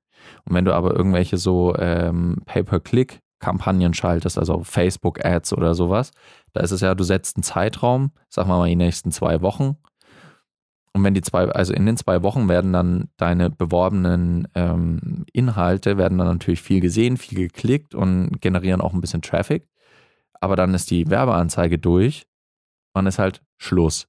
Und 0.45 0.57
wenn 0.57 0.65
du 0.65 0.75
aber 0.75 0.97
irgendwelche 0.97 1.37
so 1.37 1.73
ähm, 1.77 2.39
Pay-per-Click 2.47 3.21
Kampagnen 3.39 3.95
schaltest, 3.95 4.39
also 4.39 4.63
Facebook-Ads 4.63 5.53
oder 5.53 5.75
sowas, 5.75 6.11
da 6.53 6.61
ist 6.61 6.71
es 6.71 6.81
ja, 6.81 6.95
du 6.95 7.05
setzt 7.05 7.37
einen 7.37 7.43
Zeitraum, 7.43 8.11
sagen 8.29 8.49
wir 8.49 8.59
mal 8.59 8.69
die 8.69 8.77
nächsten 8.77 9.13
zwei 9.13 9.41
Wochen 9.43 9.77
und 10.95 11.05
wenn 11.05 11.15
die 11.15 11.23
zwei, 11.23 11.45
also 11.45 11.73
in 11.73 11.87
den 11.87 11.97
zwei 11.97 12.23
Wochen 12.23 12.49
werden 12.49 12.73
dann 12.73 13.09
deine 13.19 13.51
beworbenen 13.51 14.49
ähm, 14.55 15.25
Inhalte, 15.33 15.97
werden 15.97 16.19
dann 16.19 16.27
natürlich 16.27 16.63
viel 16.63 16.81
gesehen, 16.81 17.17
viel 17.17 17.39
geklickt 17.39 17.95
und 17.95 18.41
generieren 18.41 18.81
auch 18.81 18.95
ein 18.95 19.01
bisschen 19.01 19.23
Traffic. 19.23 19.69
Aber 20.41 20.57
dann 20.57 20.75
ist 20.75 20.91
die 20.91 21.09
Werbeanzeige 21.09 21.79
durch 21.79 22.29
irgendwann 22.99 23.07
ist 23.07 23.19
halt 23.19 23.43
Schluss. 23.57 24.09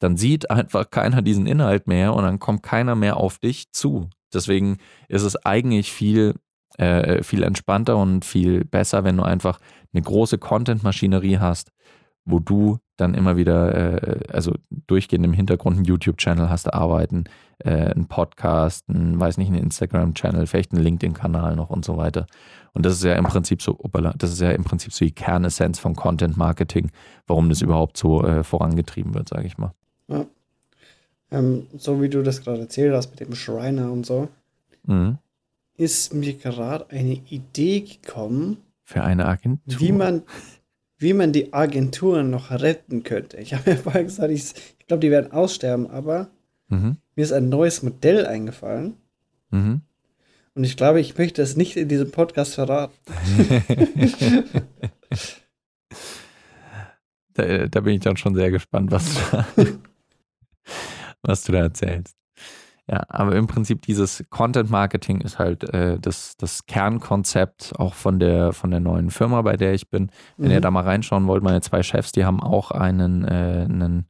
Dann 0.00 0.16
sieht 0.16 0.50
einfach 0.50 0.90
keiner 0.90 1.22
diesen 1.22 1.46
Inhalt 1.46 1.86
mehr 1.86 2.14
und 2.14 2.24
dann 2.24 2.38
kommt 2.38 2.62
keiner 2.62 2.94
mehr 2.94 3.16
auf 3.16 3.38
dich 3.38 3.72
zu. 3.72 4.08
Deswegen 4.32 4.78
ist 5.08 5.22
es 5.22 5.36
eigentlich 5.44 5.92
viel, 5.92 6.34
äh, 6.78 7.22
viel 7.22 7.42
entspannter 7.42 7.96
und 7.96 8.24
viel 8.24 8.64
besser, 8.64 9.04
wenn 9.04 9.16
du 9.16 9.22
einfach 9.22 9.58
eine 9.92 10.02
große 10.02 10.38
Content-Maschinerie 10.38 11.38
hast, 11.38 11.72
wo 12.24 12.38
du 12.38 12.78
dann 12.96 13.14
immer 13.14 13.36
wieder, 13.36 14.02
äh, 14.02 14.20
also 14.32 14.54
durchgehend 14.86 15.24
im 15.24 15.32
Hintergrund 15.32 15.76
einen 15.76 15.84
YouTube-Channel 15.84 16.50
hast 16.50 16.72
arbeiten, 16.72 17.24
äh, 17.58 17.70
einen 17.70 18.06
Podcast, 18.06 18.88
einen, 18.88 19.18
weiß 19.18 19.38
nicht, 19.38 19.48
einen 19.48 19.62
Instagram-Channel, 19.62 20.46
vielleicht 20.46 20.72
einen 20.72 20.82
LinkedIn-Kanal 20.82 21.56
noch 21.56 21.70
und 21.70 21.84
so 21.84 21.96
weiter. 21.96 22.26
Und 22.72 22.86
das 22.86 22.94
ist 22.94 23.04
ja 23.04 23.14
im 23.14 23.24
Prinzip 23.24 23.62
so, 23.62 23.78
das 24.16 24.32
ist 24.32 24.40
ja 24.40 24.50
im 24.50 24.64
Prinzip 24.64 24.92
so 24.92 25.04
die 25.04 25.12
Kernessenz 25.12 25.78
von 25.78 25.96
Content 25.96 26.36
Marketing, 26.36 26.90
warum 27.26 27.48
das 27.48 27.62
überhaupt 27.62 27.96
so 27.96 28.24
äh, 28.24 28.44
vorangetrieben 28.44 29.14
wird, 29.14 29.28
sage 29.28 29.46
ich 29.46 29.58
mal. 29.58 29.72
Ja. 30.08 30.26
Ähm, 31.32 31.66
so 31.76 32.02
wie 32.02 32.08
du 32.08 32.22
das 32.22 32.42
gerade 32.42 32.60
erzählt 32.60 32.94
hast 32.94 33.10
mit 33.10 33.20
dem 33.20 33.34
Schreiner 33.34 33.90
und 33.90 34.04
so, 34.04 34.28
mhm. 34.84 35.18
Ist 35.80 36.12
mir 36.12 36.34
gerade 36.34 36.90
eine 36.90 37.14
Idee 37.30 37.80
gekommen. 37.80 38.58
Für 38.84 39.02
eine 39.02 39.24
Agentur. 39.24 39.80
Wie 39.80 39.92
man, 39.92 40.24
wie 40.98 41.14
man 41.14 41.32
die 41.32 41.54
Agenturen 41.54 42.28
noch 42.28 42.50
retten 42.50 43.02
könnte. 43.02 43.38
Ich 43.38 43.54
habe 43.54 43.70
ja 43.70 43.76
vorher 43.76 44.04
gesagt, 44.04 44.30
ich, 44.30 44.52
ich 44.78 44.86
glaube, 44.86 45.00
die 45.00 45.10
werden 45.10 45.32
aussterben, 45.32 45.86
aber 45.86 46.30
mhm. 46.68 46.98
mir 47.16 47.22
ist 47.22 47.32
ein 47.32 47.48
neues 47.48 47.82
Modell 47.82 48.26
eingefallen. 48.26 48.96
Mhm. 49.50 49.80
Und 50.54 50.64
ich 50.64 50.76
glaube, 50.76 51.00
ich 51.00 51.16
möchte 51.16 51.40
es 51.40 51.56
nicht 51.56 51.78
in 51.78 51.88
diesem 51.88 52.10
Podcast 52.10 52.56
verraten. 52.56 52.92
da, 57.32 57.68
da, 57.68 57.80
bin 57.80 57.94
ich 57.94 58.00
dann 58.00 58.18
schon 58.18 58.34
sehr 58.34 58.50
gespannt, 58.50 58.90
was 58.90 59.14
du 59.14 59.20
da, 59.32 59.46
was 61.22 61.44
du 61.44 61.52
da 61.52 61.60
erzählst. 61.60 62.19
Ja, 62.90 63.04
aber 63.08 63.36
im 63.36 63.46
Prinzip 63.46 63.82
dieses 63.82 64.24
Content 64.30 64.68
Marketing 64.68 65.20
ist 65.20 65.38
halt 65.38 65.62
äh, 65.72 66.00
das, 66.00 66.36
das 66.36 66.66
Kernkonzept 66.66 67.72
auch 67.78 67.94
von 67.94 68.18
der, 68.18 68.52
von 68.52 68.72
der 68.72 68.80
neuen 68.80 69.10
Firma, 69.10 69.42
bei 69.42 69.56
der 69.56 69.74
ich 69.74 69.90
bin. 69.90 70.10
Wenn 70.36 70.48
mhm. 70.48 70.54
ihr 70.54 70.60
da 70.60 70.72
mal 70.72 70.82
reinschauen 70.82 71.28
wollt, 71.28 71.44
meine 71.44 71.60
zwei 71.60 71.84
Chefs, 71.84 72.10
die 72.10 72.24
haben 72.24 72.42
auch 72.42 72.72
einen, 72.72 73.24
äh, 73.24 73.64
einen 73.68 74.06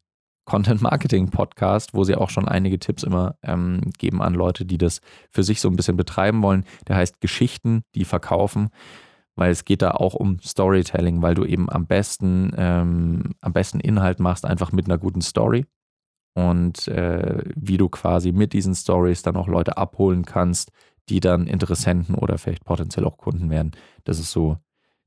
Content 0.46 0.80
Marketing 0.80 1.28
Podcast, 1.28 1.92
wo 1.92 2.04
sie 2.04 2.16
auch 2.16 2.30
schon 2.30 2.48
einige 2.48 2.78
Tipps 2.78 3.02
immer 3.02 3.36
ähm, 3.42 3.82
geben 3.98 4.22
an 4.22 4.32
Leute, 4.32 4.64
die 4.64 4.78
das 4.78 5.02
für 5.30 5.42
sich 5.42 5.60
so 5.60 5.68
ein 5.68 5.76
bisschen 5.76 5.98
betreiben 5.98 6.42
wollen. 6.42 6.64
Der 6.88 6.96
heißt 6.96 7.20
Geschichten, 7.20 7.82
die 7.94 8.06
verkaufen, 8.06 8.70
weil 9.36 9.50
es 9.50 9.66
geht 9.66 9.82
da 9.82 9.90
auch 9.90 10.14
um 10.14 10.38
Storytelling, 10.40 11.20
weil 11.20 11.34
du 11.34 11.44
eben 11.44 11.68
am 11.68 11.86
besten, 11.86 12.52
ähm, 12.56 13.34
am 13.42 13.52
besten 13.52 13.78
Inhalt 13.78 14.20
machst, 14.20 14.46
einfach 14.46 14.72
mit 14.72 14.86
einer 14.86 14.96
guten 14.96 15.20
Story 15.20 15.66
und 16.34 16.88
äh, 16.88 17.42
wie 17.54 17.76
du 17.76 17.88
quasi 17.88 18.32
mit 18.32 18.52
diesen 18.52 18.74
Stories 18.74 19.22
dann 19.22 19.36
auch 19.36 19.48
Leute 19.48 19.76
abholen 19.76 20.24
kannst, 20.24 20.70
die 21.08 21.20
dann 21.20 21.46
Interessenten 21.46 22.14
oder 22.14 22.38
vielleicht 22.38 22.64
potenziell 22.64 23.04
auch 23.04 23.18
Kunden 23.18 23.50
werden. 23.50 23.72
Das 24.04 24.18
ist 24.18 24.30
so 24.30 24.58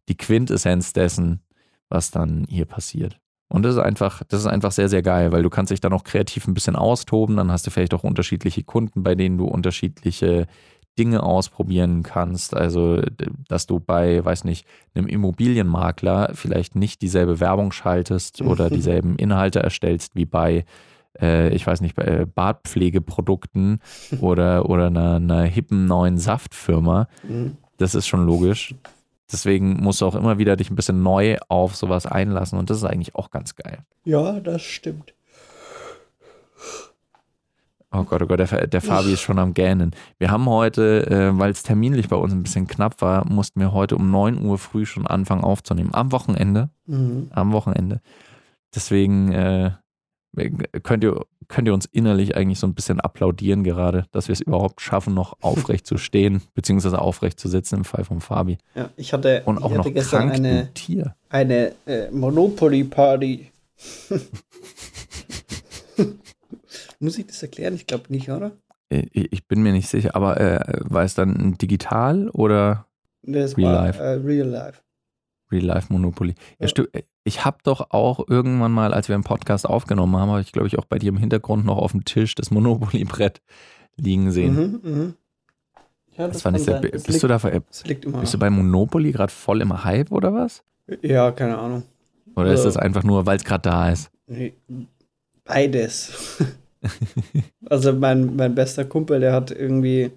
die 0.10 0.18
Quintessenz 0.18 0.94
dessen, 0.94 1.42
was 1.90 2.12
dann 2.12 2.46
hier 2.50 2.66
passiert. 2.66 3.20
Und 3.48 3.64
das 3.64 3.76
ist 3.76 3.82
einfach, 3.82 4.24
das 4.28 4.42
ist 4.42 4.48
einfach 4.48 4.72
sehr, 4.72 4.90
sehr 4.90 5.04
geil, 5.04 5.32
weil 5.32 5.44
du 5.44 5.50
kannst 5.50 5.72
dich 5.72 5.80
dann 5.80 5.94
auch 5.94 6.04
kreativ 6.04 6.48
ein 6.48 6.56
bisschen 6.56 6.76
austoben. 6.76 7.38
Dann 7.38 7.52
hast 7.52 7.68
du 7.68 7.72
vielleicht 7.72 7.94
auch 7.94 8.04
unterschiedliche 8.04 8.64
Kunden, 8.64 9.04
bei 9.04 9.16
denen 9.16 9.38
du 9.38 9.46
unterschiedliche 9.46 10.48
Dinge 10.98 11.24
ausprobieren 11.24 12.04
kannst. 12.04 12.56
Also, 12.56 13.02
dass 13.48 13.68
du 13.68 13.80
bei, 13.80 14.26
weiß 14.26 14.44
nicht, 14.44 14.66
einem 14.96 15.08
Immobilienmakler 15.08 16.32
vielleicht 16.34 16.76
nicht 16.76 17.02
dieselbe 17.02 17.40
Werbung 17.40 17.72
schaltest 17.72 18.42
oder 18.42 18.70
dieselben 18.72 19.16
Inhalte 19.18 19.60
erstellst 19.62 20.16
wie 20.16 20.26
bei 20.26 20.66
äh, 21.20 21.50
ich 21.50 21.66
weiß 21.66 21.82
nicht, 21.82 21.96
bei 21.96 22.04
äh, 22.04 22.26
Bartpflegeprodukten 22.26 23.80
oder, 24.22 24.70
oder 24.70 24.88
einer, 24.88 25.16
einer 25.16 25.44
hippen 25.44 25.86
neuen 25.86 26.18
Saftfirma. 26.18 27.08
Mhm. 27.28 27.58
Das 27.78 27.96
ist 27.96 28.08
schon 28.08 28.26
logisch. 28.26 28.76
Deswegen 29.32 29.82
musst 29.82 30.02
du 30.02 30.06
auch 30.06 30.16
immer 30.16 30.38
wieder 30.38 30.56
dich 30.56 30.70
ein 30.70 30.76
bisschen 30.76 31.02
neu 31.02 31.38
auf 31.50 31.76
sowas 31.76 32.06
einlassen 32.06 32.60
und 32.60 32.70
das 32.70 32.78
ist 32.78 32.84
eigentlich 32.84 33.16
auch 33.16 33.32
ganz 33.32 33.56
geil. 33.56 33.80
Ja, 34.04 34.40
das 34.40 34.62
stimmt. 34.62 35.16
Oh 37.96 38.04
Gott, 38.04 38.24
oh 38.24 38.26
Gott, 38.26 38.40
der, 38.40 38.68
der 38.68 38.82
Fabi 38.82 39.14
ist 39.14 39.22
schon 39.22 39.38
am 39.38 39.54
Gähnen. 39.54 39.92
Wir 40.18 40.32
haben 40.32 40.48
heute, 40.48 41.06
äh, 41.08 41.38
weil 41.38 41.52
es 41.52 41.62
terminlich 41.62 42.10
bei 42.10 42.16
uns 42.16 42.34
ein 42.34 42.42
bisschen 42.42 42.68
knapp 42.68 43.02
war, 43.02 43.28
mussten 43.32 43.60
wir 43.60 43.72
heute 43.72 43.96
um 43.96 44.10
9 44.10 44.44
Uhr 44.44 44.58
früh 44.58 44.86
schon 44.86 45.06
anfangen 45.06 45.44
aufzunehmen. 45.44 45.94
Am 45.94 46.12
Wochenende. 46.12 46.70
Mhm. 46.88 47.28
Am 47.32 47.54
Wochenende. 47.54 48.02
Deswegen 48.74 49.32
äh, 49.32 49.72
könnt 50.84 51.04
ihr, 51.04 51.26
könnt 51.48 51.68
ihr 51.68 51.74
uns 51.74 51.86
innerlich 51.86 52.36
eigentlich 52.36 52.60
so 52.60 52.68
ein 52.68 52.74
bisschen 52.74 53.00
applaudieren 53.00 53.64
gerade, 53.64 54.06
dass 54.12 54.28
wir 54.28 54.34
es 54.34 54.42
überhaupt 54.42 54.82
schaffen, 54.82 55.14
noch 55.14 55.38
aufrecht 55.42 55.86
zu 55.86 55.98
stehen, 55.98 56.42
beziehungsweise 56.56 57.00
aufrecht 57.00 57.40
zu 57.40 57.48
sitzen 57.48 57.78
im 57.78 57.86
Fall 57.86 58.04
von 58.04 58.22
Fabi. 58.22 58.58
Ja, 58.76 58.90
ich 58.96 59.14
hatte, 59.14 59.44
Und 59.46 59.60
auch 59.60 59.72
hatte 59.72 59.90
noch 59.90 59.94
gestern 59.94 60.32
eine, 60.32 60.74
Tier. 60.74 61.16
eine 61.30 61.74
äh, 61.86 62.10
Monopoly-Party. 62.12 63.52
Muss 67.00 67.18
ich 67.18 67.28
das 67.28 67.42
erklären? 67.42 67.76
Ich 67.76 67.86
glaube 67.86 68.06
nicht, 68.10 68.30
oder? 68.30 68.52
Äh, 68.90 69.08
ich 69.14 69.48
bin 69.48 69.62
mir 69.62 69.72
nicht 69.74 69.90
sicher, 69.90 70.16
aber 70.16 70.40
äh, 70.40 70.80
war 70.82 71.04
es 71.04 71.14
dann 71.16 71.58
digital 71.58 72.30
oder 72.30 72.88
das 73.24 73.58
Real 73.58 73.74
war, 73.74 73.86
Life? 73.86 74.02
Äh, 74.02 74.14
Real 74.14 74.48
Life. 74.48 74.83
Real 75.54 75.64
Life 75.64 75.92
Monopoly. 75.92 76.36
Ja. 76.60 76.68
Ich 77.24 77.46
habe 77.46 77.58
doch 77.64 77.92
auch 77.92 78.28
irgendwann 78.28 78.72
mal, 78.72 78.94
als 78.94 79.08
wir 79.08 79.16
einen 79.16 79.24
Podcast 79.24 79.66
aufgenommen 79.68 80.18
haben, 80.18 80.30
habe 80.30 80.42
ich 80.42 80.52
glaube 80.52 80.68
ich 80.68 80.78
auch 80.78 80.86
bei 80.86 81.00
dir 81.00 81.10
im 81.10 81.18
Hintergrund 81.18 81.66
noch 81.66 81.78
auf 81.78 81.92
dem 81.92 82.04
Tisch 82.04 82.36
das 82.36 82.52
Monopoly-Brett 82.52 83.42
liegen 83.96 84.32
sehen. 84.32 84.82
Mhm, 84.84 84.92
mh. 84.92 85.14
Ja, 86.18 86.28
das, 86.28 86.34
das 86.34 86.42
fand 86.44 86.58
ich 86.58 86.64
sehr. 86.64 86.80
Bist 86.80 87.08
liegt, 87.08 87.24
du 87.24 87.28
da 87.28 87.38
bist 87.38 88.34
du 88.34 88.40
bei 88.40 88.50
Monopoly 88.50 89.12
gerade 89.12 89.32
voll 89.32 89.62
im 89.62 89.84
Hype 89.84 90.12
oder 90.12 90.34
was? 90.34 90.64
Ja, 91.02 91.32
keine 91.32 91.58
Ahnung. 91.58 91.84
Oder 92.36 92.50
also, 92.50 92.68
ist 92.68 92.76
das 92.76 92.78
einfach 92.78 93.04
nur, 93.04 93.26
weil 93.26 93.38
es 93.38 93.44
gerade 93.44 93.62
da 93.62 93.90
ist? 93.90 94.12
Nee, 94.28 94.54
beides. 95.44 96.44
also 97.70 97.94
mein, 97.94 98.36
mein 98.36 98.54
bester 98.54 98.86
Kumpel, 98.86 99.20
der 99.20 99.34
hat 99.34 99.52
irgendwie 99.52 100.12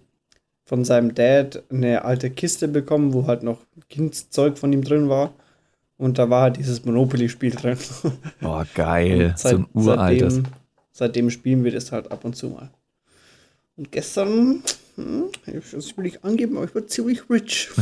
von 0.66 0.85
seinem 0.85 1.14
Dad 1.14 1.62
eine 1.70 2.05
alte 2.05 2.29
Kiste 2.29 2.68
bekommen, 2.68 3.14
wo 3.14 3.26
halt 3.26 3.42
noch 3.44 3.61
Kindszeug 3.88 4.59
von 4.59 4.72
ihm 4.72 4.83
drin 4.83 5.09
war. 5.09 5.33
Und 5.96 6.18
da 6.18 6.29
war 6.29 6.42
halt 6.42 6.59
dieses 6.59 6.85
Monopoly-Spiel 6.85 7.52
drin. 7.52 7.79
Boah, 8.40 8.66
geil. 8.74 9.33
Seit, 9.37 9.52
so 9.52 9.59
ein 9.59 9.66
uraltes. 9.72 10.35
Seitdem, 10.35 10.52
seitdem, 10.92 11.31
spielen 11.31 11.64
wir 11.64 11.70
das 11.70 11.92
halt 11.92 12.11
ab 12.11 12.24
und 12.24 12.37
zu 12.37 12.48
mal. 12.48 12.70
Und 13.76 13.92
gestern, 13.92 14.62
hm, 14.96 15.26
ich 15.46 15.96
will 15.96 16.05
nicht 16.05 16.24
angeben, 16.24 16.57
aber 16.57 16.66
ich 16.66 16.74
war 16.74 16.87
ziemlich 16.87 17.31
rich. 17.31 17.70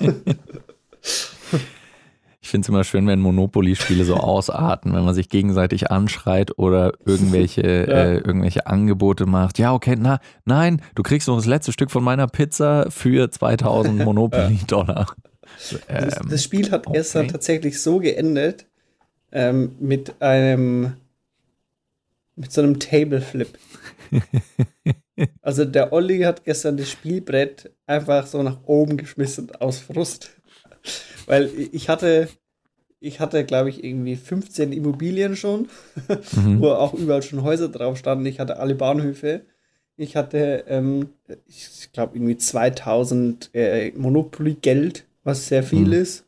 Ich 2.50 2.52
finde 2.52 2.64
es 2.64 2.68
immer 2.68 2.82
schön, 2.82 3.06
wenn 3.06 3.20
Monopoly-Spiele 3.20 4.04
so 4.04 4.16
ausarten, 4.16 4.92
wenn 4.92 5.04
man 5.04 5.14
sich 5.14 5.28
gegenseitig 5.28 5.92
anschreit 5.92 6.58
oder 6.58 6.94
irgendwelche, 7.06 7.62
ja. 7.62 7.94
äh, 7.94 8.14
irgendwelche 8.16 8.66
Angebote 8.66 9.24
macht. 9.24 9.60
Ja, 9.60 9.72
okay, 9.72 9.94
na, 9.96 10.18
nein, 10.46 10.82
du 10.96 11.04
kriegst 11.04 11.28
noch 11.28 11.36
das 11.36 11.46
letzte 11.46 11.70
Stück 11.70 11.92
von 11.92 12.02
meiner 12.02 12.26
Pizza 12.26 12.90
für 12.90 13.30
2000 13.30 13.98
Monopoly-Dollar. 14.04 15.14
Ähm, 15.88 16.06
das, 16.06 16.18
das, 16.28 16.42
Spiel 16.42 16.72
hat 16.72 16.88
okay. 16.88 16.98
gestern 16.98 17.28
tatsächlich 17.28 17.80
so 17.80 18.00
geendet, 18.00 18.66
ähm, 19.30 19.76
mit 19.78 20.20
einem, 20.20 20.94
mit 22.34 22.50
so 22.50 22.62
einem 22.62 22.80
Table 22.80 23.20
Flip. 23.20 23.56
also 25.42 25.64
der 25.64 25.92
Olli 25.92 26.22
hat 26.22 26.44
gestern 26.44 26.76
das 26.76 26.90
Spielbrett 26.90 27.70
einfach 27.86 28.26
so 28.26 28.42
nach 28.42 28.58
oben 28.64 28.96
geschmissen 28.96 29.54
aus 29.54 29.78
Frust. 29.78 30.30
Weil 31.26 31.48
ich 31.70 31.88
hatte, 31.88 32.28
ich 33.00 33.18
hatte, 33.18 33.44
glaube 33.44 33.70
ich, 33.70 33.82
irgendwie 33.82 34.14
15 34.14 34.72
Immobilien 34.72 35.34
schon, 35.34 35.68
mhm. 36.32 36.60
wo 36.60 36.68
auch 36.68 36.94
überall 36.94 37.22
schon 37.22 37.42
Häuser 37.42 37.68
drauf 37.68 37.96
standen. 37.96 38.26
Ich 38.26 38.38
hatte 38.38 38.58
alle 38.58 38.74
Bahnhöfe. 38.74 39.42
Ich 39.96 40.16
hatte, 40.16 40.64
ähm, 40.68 41.08
ich 41.46 41.90
glaube, 41.92 42.16
irgendwie 42.16 42.36
2000 42.36 43.50
äh, 43.54 43.92
Monopoly-Geld 43.96 45.04
was 45.24 45.48
sehr 45.48 45.62
viel 45.62 45.86
mhm. 45.86 45.92
ist. 45.92 46.24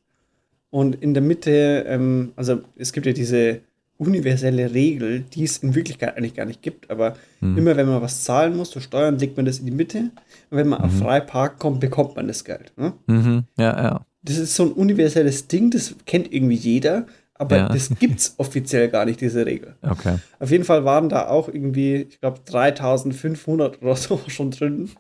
Und 0.71 0.97
in 1.03 1.15
der 1.15 1.23
Mitte, 1.23 1.85
ähm, 1.87 2.33
also 2.37 2.61
es 2.77 2.93
gibt 2.93 3.07
ja 3.07 3.13
diese 3.13 3.61
universelle 3.99 4.75
Regel, 4.75 5.21
die 5.21 5.45
es 5.45 5.59
in 5.59 5.75
Wirklichkeit 5.75 6.17
eigentlich 6.17 6.35
gar 6.35 6.47
nicht 6.47 6.63
gibt, 6.63 6.91
aber 6.91 7.15
mhm. 7.41 7.59
immer 7.59 7.77
wenn 7.77 7.87
man 7.87 8.03
was 8.03 8.25
zahlen 8.25 8.57
muss, 8.57 8.71
so 8.71 8.81
Steuern, 8.81 9.19
legt 9.19 9.37
man 9.37 9.47
das 9.47 9.61
in 9.61 9.67
die 9.67 9.73
Mitte. 9.73 10.11
Und 10.51 10.59
wenn 10.59 10.69
man 10.69 10.81
mhm. 10.81 10.85
auf 10.87 10.99
Freipark 10.99 11.59
kommt, 11.59 11.81
bekommt 11.81 12.17
man 12.17 12.27
das 12.27 12.45
Geld. 12.45 12.73
Ne? 12.77 12.95
Mhm. 13.07 13.45
Ja, 13.57 13.83
ja. 13.83 14.07
Das 14.23 14.39
ist 14.39 14.55
so 14.55 14.65
ein 14.65 14.73
universelles 14.73 15.49
Ding, 15.49 15.71
das 15.71 15.95
kennt 16.07 16.33
irgendwie 16.33 16.55
jeder, 16.55 17.07
aber 17.35 17.57
ja. 17.57 17.69
das 17.69 17.91
gibt 17.99 18.21
es 18.21 18.35
offiziell 18.39 18.89
gar 18.89 19.05
nicht, 19.05 19.21
diese 19.21 19.45
Regel. 19.45 19.75
Okay. 19.83 20.19
Auf 20.39 20.51
jeden 20.51 20.65
Fall 20.65 20.85
waren 20.85 21.09
da 21.09 21.29
auch 21.29 21.49
irgendwie, 21.49 22.03
ich 22.09 22.21
glaube, 22.21 22.41
3500 22.45 23.83
oder 23.83 23.97
so 23.97 24.21
schon 24.29 24.51
drin. 24.53 24.91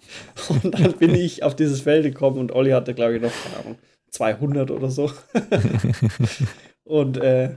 Und 0.48 0.74
dann 0.74 0.92
bin 0.98 1.14
ich 1.14 1.42
auf 1.44 1.54
dieses 1.54 1.82
Feld 1.82 2.04
gekommen 2.04 2.38
und 2.38 2.52
Olli 2.52 2.70
hatte, 2.70 2.94
glaube 2.94 3.16
ich, 3.16 3.22
noch, 3.22 3.32
keine 3.44 3.64
Ahnung, 3.64 3.78
200 4.10 4.70
oder 4.70 4.90
so. 4.90 5.10
und 6.84 7.16
äh, 7.18 7.56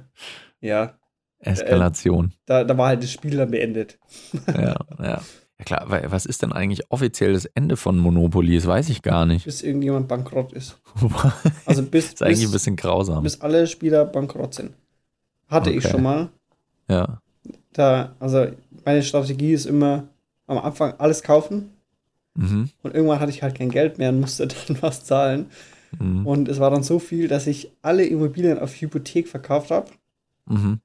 Ja. 0.62 0.98
Eskalation. 1.40 2.28
Äh, 2.28 2.30
da, 2.46 2.64
da 2.64 2.78
war 2.78 2.88
halt 2.90 3.04
das 3.04 3.12
Spiel 3.12 3.38
dann 3.38 3.52
beendet. 3.52 4.00
ja, 4.48 4.78
ja. 5.02 5.22
Ja 5.60 5.66
klar, 5.66 6.12
was 6.12 6.26
ist 6.26 6.42
denn 6.42 6.52
eigentlich 6.52 6.92
offiziell 6.92 7.34
das 7.34 7.46
Ende 7.46 7.78
von 7.78 7.98
Monopoly? 7.98 8.56
Das 8.56 8.68
weiß 8.68 8.90
ich 8.90 9.02
gar 9.02 9.26
nicht. 9.26 9.46
Bis 9.46 9.62
irgendjemand 9.62 10.08
bankrott 10.08 10.52
ist. 10.52 10.78
also 11.66 11.82
bis, 11.84 12.08
ist 12.08 12.22
eigentlich 12.22 12.40
bis, 12.40 12.50
ein 12.50 12.52
bisschen 12.52 12.76
grausam. 12.76 13.24
Bis 13.24 13.40
alle 13.40 13.66
Spieler 13.68 14.04
bankrott 14.06 14.54
sind. 14.54 14.74
Hatte 15.48 15.70
okay. 15.70 15.80
ich 15.80 15.88
schon 15.88 16.04
mal. 16.04 16.30
Ja. 16.90 17.22
Da, 17.72 18.16
also 18.20 18.48
meine 18.84 19.02
Strategie 19.02 19.54
ist 19.54 19.66
immer 19.66 20.08
am 20.48 20.58
Anfang 20.58 20.94
alles 20.98 21.24
kaufen. 21.24 21.72
Mhm. 22.36 22.70
Und 22.84 22.94
irgendwann 22.94 23.22
hatte 23.22 23.32
ich 23.32 23.42
halt 23.42 23.56
kein 23.56 23.70
Geld 23.70 23.98
mehr 23.98 24.10
und 24.10 24.20
musste 24.20 24.48
dann 24.68 24.82
was 24.82 25.06
zahlen. 25.06 25.48
Mhm. 26.00 26.28
Und 26.28 26.50
es 26.50 26.60
war 26.60 26.70
dann 26.70 26.84
so 26.84 27.00
viel, 27.00 27.30
dass 27.30 27.48
ich 27.48 27.72
alle 27.82 28.06
Immobilien 28.06 28.60
auf 28.60 28.74
Hypothek 28.74 29.30
verkauft 29.30 29.72
habe. 29.72 29.90
Mhm. 30.48 30.80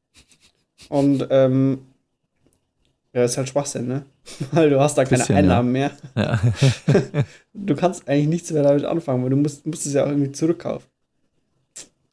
Und 0.88 1.26
ähm, 1.30 1.78
ja, 3.12 3.24
ist 3.24 3.36
halt 3.36 3.48
Schwachsinn, 3.48 3.88
ne? 3.88 4.04
Weil 4.52 4.70
du 4.70 4.80
hast 4.80 4.96
da 4.96 5.04
keine 5.04 5.18
Bisschen, 5.18 5.36
Einnahmen 5.36 5.74
ja. 5.74 5.90
mehr. 6.14 6.14
Ja. 6.24 6.40
du 7.54 7.74
kannst 7.74 8.08
eigentlich 8.08 8.28
nichts 8.28 8.50
mehr 8.52 8.62
damit 8.62 8.84
anfangen, 8.84 9.22
weil 9.22 9.30
du 9.30 9.36
musst, 9.36 9.66
musst 9.66 9.86
es 9.86 9.94
ja 9.94 10.04
auch 10.04 10.08
irgendwie 10.08 10.32
zurückkaufen. 10.32 10.88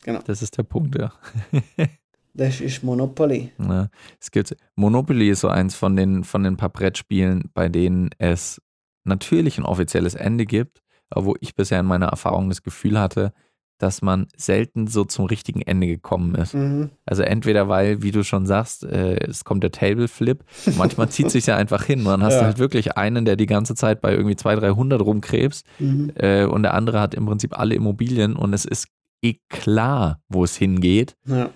Genau. 0.04 0.20
Das 0.26 0.42
ist 0.42 0.58
der 0.58 0.64
Punkt, 0.64 0.98
ja. 0.98 1.12
das 2.34 2.62
ist 2.62 2.84
Monopoly. 2.84 3.52
Ja, 3.60 3.90
es 4.20 4.32
gibt, 4.32 4.56
Monopoly 4.76 5.30
ist 5.30 5.42
so 5.42 5.50
eins 5.50 5.76
von 5.76 5.96
den, 5.96 6.24
von 6.24 6.44
den 6.44 6.58
paar 6.58 6.70
Brettspielen, 6.70 7.50
bei 7.54 7.70
denen 7.70 8.10
es 8.18 8.62
natürlich 9.04 9.58
ein 9.58 9.66
offizielles 9.66 10.16
Ende 10.16 10.46
gibt, 10.46 10.82
aber 11.10 11.26
wo 11.26 11.36
ich 11.42 11.56
bisher 11.56 11.80
in 11.80 11.86
meiner 11.86 12.08
Erfahrung 12.08 12.50
das 12.50 12.64
Gefühl 12.64 13.00
hatte, 13.00 13.34
dass 13.78 14.02
man 14.02 14.28
selten 14.36 14.88
so 14.88 15.04
zum 15.06 15.26
richtigen 15.26 15.62
Ende 15.62 15.88
gekommen 15.88 16.36
ist. 16.36 16.54
Mhm. 16.54 16.90
Also 17.06 17.24
entweder 17.24 17.70
weil, 17.70 18.02
wie 18.02 18.12
du 18.12 18.24
schon 18.24 18.46
sagst, 18.46 18.84
äh, 18.84 19.16
es 19.28 19.44
kommt 19.44 19.63
der 19.63 19.72
Table 19.72 20.08
Flip, 20.08 20.44
manchmal 20.78 21.10
zieht 21.10 21.30
sich 21.30 21.46
ja 21.46 21.56
einfach 21.56 21.84
hin. 21.84 22.04
Man 22.04 22.24
hast 22.24 22.36
ja. 22.36 22.44
halt 22.44 22.58
wirklich 22.58 22.98
einen, 22.98 23.26
der 23.26 23.36
die 23.36 23.46
ganze 23.46 23.76
Zeit 23.76 24.02
bei 24.02 24.13
irgendwie 24.13 24.36
200, 24.36 24.72
300 24.72 25.02
rumkrebst 25.02 25.66
mhm. 25.80 26.12
äh, 26.16 26.46
und 26.46 26.63
der 26.63 26.74
andere 26.74 27.00
hat 27.00 27.13
im 27.13 27.26
Prinzip 27.26 27.58
alle 27.58 27.76
Immobilien 27.76 28.36
und 28.36 28.54
es 28.54 28.66
ist 28.66 28.88
eh 29.22 29.36
klar, 29.50 30.22
wo 30.30 30.44
es 30.44 30.56
hingeht. 30.56 31.16
Ja. 31.26 31.50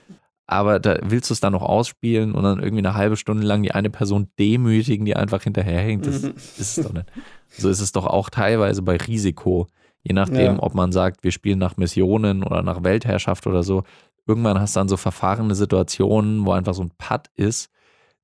Aber 0.48 0.80
da 0.80 0.98
willst 1.02 1.30
du 1.30 1.34
es 1.34 1.40
dann 1.40 1.54
noch 1.54 1.62
ausspielen 1.62 2.34
und 2.34 2.44
dann 2.44 2.60
irgendwie 2.60 2.86
eine 2.86 2.94
halbe 2.94 3.16
Stunde 3.16 3.48
lang 3.48 3.64
die 3.64 3.72
eine 3.72 3.90
Person 3.90 4.28
demütigen, 4.38 5.06
die 5.06 5.16
einfach 5.16 5.44
hinterherhängt. 5.44 6.06
Das 6.06 6.24
mhm. 6.24 6.34
ist 6.36 6.78
es 6.78 6.84
doch 6.84 6.92
nicht. 6.92 7.06
So 7.48 7.70
ist 7.70 7.80
es 7.80 7.94
doch 7.94 8.06
auch 8.06 8.30
teilweise 8.30 8.82
bei 8.82 8.98
Risiko 8.98 9.68
Je 10.04 10.14
nachdem, 10.14 10.56
ja. 10.56 10.64
ob 10.64 10.74
man 10.74 10.92
sagt, 10.92 11.24
wir 11.24 11.32
spielen 11.32 11.60
nach 11.60 11.78
Missionen 11.78 12.44
oder 12.44 12.64
nach 12.64 12.84
Weltherrschaft 12.84 13.46
oder 13.48 13.64
so. 13.64 13.84
Irgendwann 14.26 14.60
hast 14.60 14.76
du 14.76 14.80
dann 14.80 14.90
so 14.90 14.98
verfahrene 14.98 15.56
Situationen, 15.56 16.46
wo 16.46 16.52
einfach 16.52 16.74
so 16.74 16.84
ein 16.84 16.92
Putt 16.98 17.30
ist. 17.36 17.70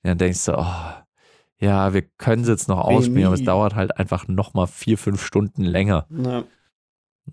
Dann 0.03 0.17
denkst 0.17 0.45
du, 0.45 0.57
oh, 0.57 0.65
ja, 1.59 1.93
wir 1.93 2.03
können 2.03 2.43
es 2.43 2.47
jetzt 2.47 2.67
noch 2.67 2.79
ausspielen, 2.79 3.25
aber 3.25 3.35
es 3.35 3.43
dauert 3.43 3.75
halt 3.75 3.97
einfach 3.97 4.27
nochmal 4.27 4.67
vier, 4.67 4.97
fünf 4.97 5.23
Stunden 5.23 5.63
länger. 5.63 6.05
Ja. 6.09 6.43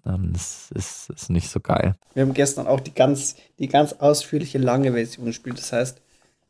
Dann 0.03 0.33
ist 0.35 0.73
es 0.73 1.29
nicht 1.29 1.49
so 1.51 1.61
geil. 1.61 1.95
Wir 2.15 2.25
haben 2.25 2.35
gestern 2.35 2.67
auch 2.67 2.81
die 2.81 2.95
ganz, 2.95 3.37
die 3.59 3.69
ganz 3.69 3.93
ausführliche 3.93 4.59
lange 4.59 4.93
Version 4.93 5.27
gespielt. 5.27 5.59
Das 5.59 5.73
heißt, 5.73 6.01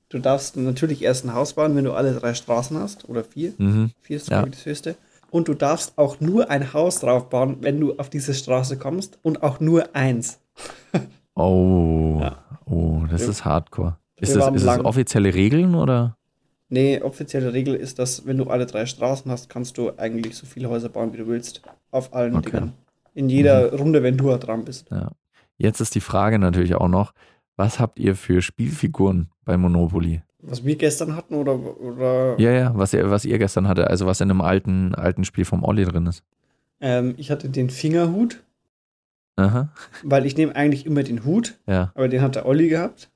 du 0.09 0.18
darfst 0.18 0.57
natürlich 0.57 1.02
erst 1.02 1.24
ein 1.24 1.35
Haus 1.35 1.52
bauen, 1.52 1.76
wenn 1.76 1.85
du 1.85 1.92
alle 1.92 2.14
drei 2.14 2.35
Straßen 2.35 2.78
hast 2.78 3.09
oder 3.09 3.22
vier. 3.22 3.52
Mhm. 3.59 3.90
Vier 4.00 4.16
ist 4.16 4.30
ja. 4.30 4.46
das 4.46 4.64
höchste. 4.64 4.96
Und 5.35 5.49
du 5.49 5.55
darfst 5.55 5.99
auch 5.99 6.20
nur 6.20 6.49
ein 6.49 6.73
Haus 6.73 7.01
drauf 7.01 7.29
bauen, 7.29 7.57
wenn 7.59 7.81
du 7.81 7.94
auf 7.97 8.09
diese 8.09 8.35
Straße 8.35 8.79
kommst. 8.79 9.18
Und 9.23 9.42
auch 9.42 9.59
nur 9.59 9.97
eins. 9.97 10.38
oh, 11.35 12.18
ja. 12.20 12.38
oh, 12.66 13.03
das 13.11 13.23
ja. 13.23 13.31
ist 13.31 13.44
hardcore. 13.44 13.97
Ist 14.14 14.37
das, 14.37 14.55
ist 14.55 14.64
das 14.64 14.85
offizielle 14.85 15.35
Regeln 15.35 15.75
oder? 15.75 16.16
Nee, 16.68 17.01
offizielle 17.03 17.53
Regel 17.53 17.75
ist, 17.75 17.99
dass 17.99 18.25
wenn 18.27 18.38
du 18.38 18.44
alle 18.44 18.66
drei 18.66 18.87
Straßen 18.87 19.29
hast, 19.29 19.49
kannst 19.49 19.77
du 19.77 19.90
eigentlich 19.97 20.37
so 20.37 20.47
viele 20.47 20.68
Häuser 20.68 20.88
bauen, 20.88 21.12
wie 21.12 21.16
du 21.16 21.27
willst. 21.27 21.62
Auf 21.90 22.14
allen 22.14 22.37
okay. 22.37 22.53
Dingern. 22.53 22.73
In 23.14 23.29
jeder 23.29 23.73
mhm. 23.73 23.79
Runde, 23.79 24.03
wenn 24.05 24.16
du 24.16 24.37
dran 24.37 24.64
bist. 24.64 24.88
Ja. 24.92 25.11
Jetzt 25.59 25.81
ist 25.81 25.97
die 25.97 26.01
Frage 26.01 26.38
natürlich 26.38 26.77
auch 26.77 26.87
noch, 26.87 27.12
was 27.57 27.81
habt 27.81 27.99
ihr 27.99 28.14
für 28.14 28.40
Spielfiguren 28.40 29.31
bei 29.44 29.57
Monopoly? 29.57 30.23
Was 30.46 30.64
wir 30.64 30.76
gestern 30.76 31.16
hatten 31.16 31.35
oder. 31.35 31.59
oder 31.59 32.38
ja, 32.38 32.52
ja, 32.52 32.72
was 32.74 32.92
ihr, 32.92 33.11
was 33.11 33.24
ihr 33.24 33.38
gestern 33.38 33.66
hatte, 33.66 33.88
also 33.88 34.07
was 34.07 34.20
in 34.20 34.30
einem 34.30 34.42
alten, 34.42 34.94
alten 34.94 35.24
Spiel 35.24 35.44
vom 35.44 35.64
Olli 35.64 35.85
drin 35.85 36.07
ist. 36.07 36.22
Ähm, 36.80 37.14
ich 37.16 37.30
hatte 37.30 37.48
den 37.48 37.70
Fingerhut. 37.70 38.42
Aha. 39.37 39.70
Weil 40.02 40.26
ich 40.26 40.37
nehme 40.37 40.54
eigentlich 40.54 40.87
immer 40.87 41.02
den 41.02 41.24
Hut. 41.24 41.54
Ja. 41.66 41.92
Aber 41.94 42.09
den 42.09 42.20
hat 42.20 42.37
der 42.37 42.46
Olli 42.46 42.68
gehabt. 42.68 43.11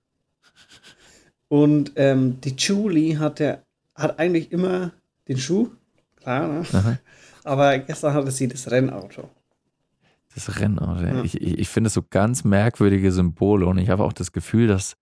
Und 1.48 1.92
ähm, 1.96 2.40
die 2.40 2.54
Julie 2.56 3.18
hatte, 3.18 3.62
hat 3.94 4.18
eigentlich 4.18 4.50
immer 4.50 4.92
den 5.28 5.38
Schuh. 5.38 5.68
Klar, 6.16 6.48
ne? 6.48 6.62
Aha. 6.72 6.98
Aber 7.44 7.78
gestern 7.78 8.14
hatte 8.14 8.30
sie 8.30 8.48
das 8.48 8.70
Rennauto. 8.70 9.28
Das 10.34 10.60
Rennauto. 10.60 11.02
Ja. 11.02 11.22
Ich, 11.22 11.40
ich, 11.40 11.58
ich 11.58 11.68
finde 11.68 11.90
so 11.90 12.02
ganz 12.08 12.44
merkwürdige 12.44 13.12
Symbole 13.12 13.66
und 13.66 13.78
ich 13.78 13.88
habe 13.88 14.04
auch 14.04 14.12
das 14.12 14.32
Gefühl, 14.32 14.66
dass 14.66 14.96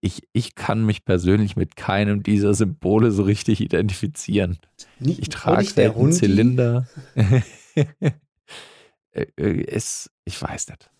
ich, 0.00 0.28
ich 0.32 0.54
kann 0.54 0.84
mich 0.84 1.04
persönlich 1.04 1.56
mit 1.56 1.76
keinem 1.76 2.22
dieser 2.22 2.54
Symbole 2.54 3.10
so 3.10 3.22
richtig 3.22 3.60
identifizieren. 3.60 4.58
Nicht, 4.98 5.20
ich 5.20 5.28
trage 5.28 5.64
selten 5.64 6.12
Zylinder. 6.12 6.88
Äh, 9.14 9.26
äh, 9.36 9.66
es, 9.66 10.10
ich 10.24 10.40
weiß 10.40 10.68
nicht. 10.68 10.90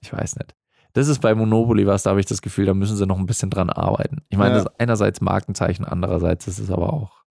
Ich 0.00 0.12
weiß 0.12 0.36
nicht. 0.36 0.54
Das 0.92 1.08
ist 1.08 1.20
bei 1.20 1.34
Monopoly 1.34 1.86
was, 1.86 2.04
da 2.04 2.10
habe 2.10 2.20
ich 2.20 2.26
das 2.26 2.40
Gefühl, 2.40 2.66
da 2.66 2.74
müssen 2.74 2.96
sie 2.96 3.06
noch 3.06 3.18
ein 3.18 3.26
bisschen 3.26 3.50
dran 3.50 3.68
arbeiten. 3.68 4.22
Ich 4.28 4.38
meine, 4.38 4.50
ja. 4.50 4.62
das 4.62 4.72
ist 4.72 4.80
einerseits 4.80 5.20
Markenzeichen, 5.20 5.84
andererseits 5.84 6.46
ist 6.46 6.60
es 6.60 6.70
aber 6.70 6.92
auch, 6.92 7.24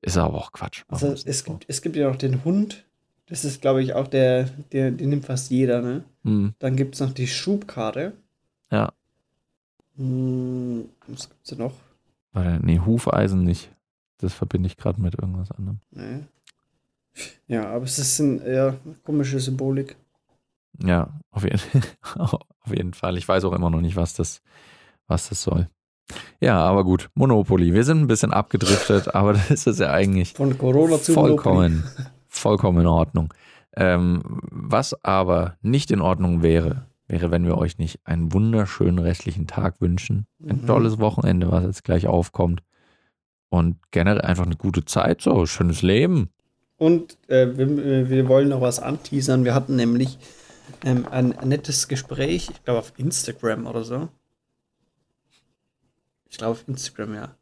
ist 0.00 0.16
aber 0.16 0.38
auch 0.38 0.52
Quatsch. 0.52 0.84
Also 0.88 1.08
es 1.08 1.44
gibt, 1.44 1.64
es 1.68 1.82
gibt 1.82 1.96
ja 1.96 2.08
noch 2.08 2.16
den 2.16 2.44
Hund, 2.44 2.84
das 3.26 3.44
ist, 3.44 3.60
glaube 3.60 3.82
ich, 3.82 3.94
auch 3.94 4.06
der, 4.06 4.44
der, 4.72 4.90
den 4.90 5.10
nimmt 5.10 5.26
fast 5.26 5.50
jeder, 5.50 5.82
ne? 5.82 6.04
Hm. 6.24 6.54
Dann 6.58 6.76
gibt 6.76 6.94
es 6.94 7.00
noch 7.00 7.12
die 7.12 7.26
Schubkarte. 7.26 8.14
Ja. 8.70 8.92
Hm, 9.98 10.88
was 11.06 11.28
gibt's 11.28 11.50
denn 11.50 11.58
noch? 11.58 11.74
Warte, 12.32 12.60
nee, 12.64 12.80
Hufeisen 12.84 13.44
nicht. 13.44 13.70
Das 14.18 14.32
verbinde 14.32 14.68
ich 14.68 14.76
gerade 14.76 15.00
mit 15.00 15.14
irgendwas 15.14 15.50
anderem. 15.52 15.80
Nee. 15.90 16.24
Ja, 17.46 17.68
aber 17.70 17.84
es 17.84 17.98
ist 17.98 18.20
eine 18.20 18.42
eher 18.44 18.76
komische 19.04 19.40
Symbolik. 19.40 19.96
Ja, 20.82 21.08
auf 21.30 21.44
jeden, 21.44 21.60
auf 22.16 22.40
jeden 22.66 22.94
Fall. 22.94 23.16
Ich 23.18 23.26
weiß 23.26 23.44
auch 23.44 23.52
immer 23.52 23.70
noch 23.70 23.80
nicht, 23.80 23.96
was 23.96 24.14
das, 24.14 24.40
was 25.06 25.28
das 25.28 25.42
soll. 25.42 25.68
Ja, 26.40 26.60
aber 26.60 26.84
gut, 26.84 27.10
Monopoly. 27.14 27.74
Wir 27.74 27.84
sind 27.84 28.00
ein 28.00 28.06
bisschen 28.06 28.32
abgedriftet, 28.32 29.14
aber 29.14 29.32
das 29.32 29.66
ist 29.66 29.80
ja 29.80 29.90
eigentlich 29.90 30.34
von 30.34 30.56
Corona 30.56 30.98
zu 30.98 31.12
vollkommen, 31.12 31.84
vollkommen 32.28 32.80
in 32.80 32.86
Ordnung. 32.86 33.34
Ähm, 33.74 34.22
was 34.50 35.04
aber 35.04 35.56
nicht 35.60 35.90
in 35.90 36.00
Ordnung 36.00 36.42
wäre, 36.42 36.86
wäre, 37.08 37.30
wenn 37.30 37.46
wir 37.46 37.56
euch 37.56 37.78
nicht 37.78 38.00
einen 38.04 38.32
wunderschönen 38.32 38.98
restlichen 38.98 39.46
Tag 39.46 39.80
wünschen. 39.80 40.26
Ein 40.46 40.60
mhm. 40.62 40.66
tolles 40.66 40.98
Wochenende, 40.98 41.50
was 41.50 41.64
jetzt 41.64 41.84
gleich 41.84 42.06
aufkommt. 42.06 42.62
Und 43.48 43.78
generell 43.90 44.20
einfach 44.20 44.44
eine 44.44 44.56
gute 44.56 44.84
Zeit, 44.84 45.22
so 45.22 45.46
schönes 45.46 45.80
Leben. 45.80 46.28
Und 46.76 47.16
äh, 47.28 47.56
wir, 47.56 48.10
wir, 48.10 48.28
wollen 48.28 48.50
noch 48.50 48.60
was 48.60 48.78
anteasern. 48.78 49.44
Wir 49.44 49.54
hatten 49.54 49.74
nämlich 49.74 50.18
ähm, 50.84 51.06
ein 51.10 51.34
nettes 51.44 51.88
Gespräch, 51.88 52.50
ich 52.50 52.62
glaube 52.62 52.80
auf 52.80 52.92
Instagram 52.98 53.66
oder 53.66 53.82
so. 53.84 54.08
Ich 56.28 56.36
glaube 56.36 56.52
auf 56.52 56.68
Instagram, 56.68 57.14
ja. 57.14 57.34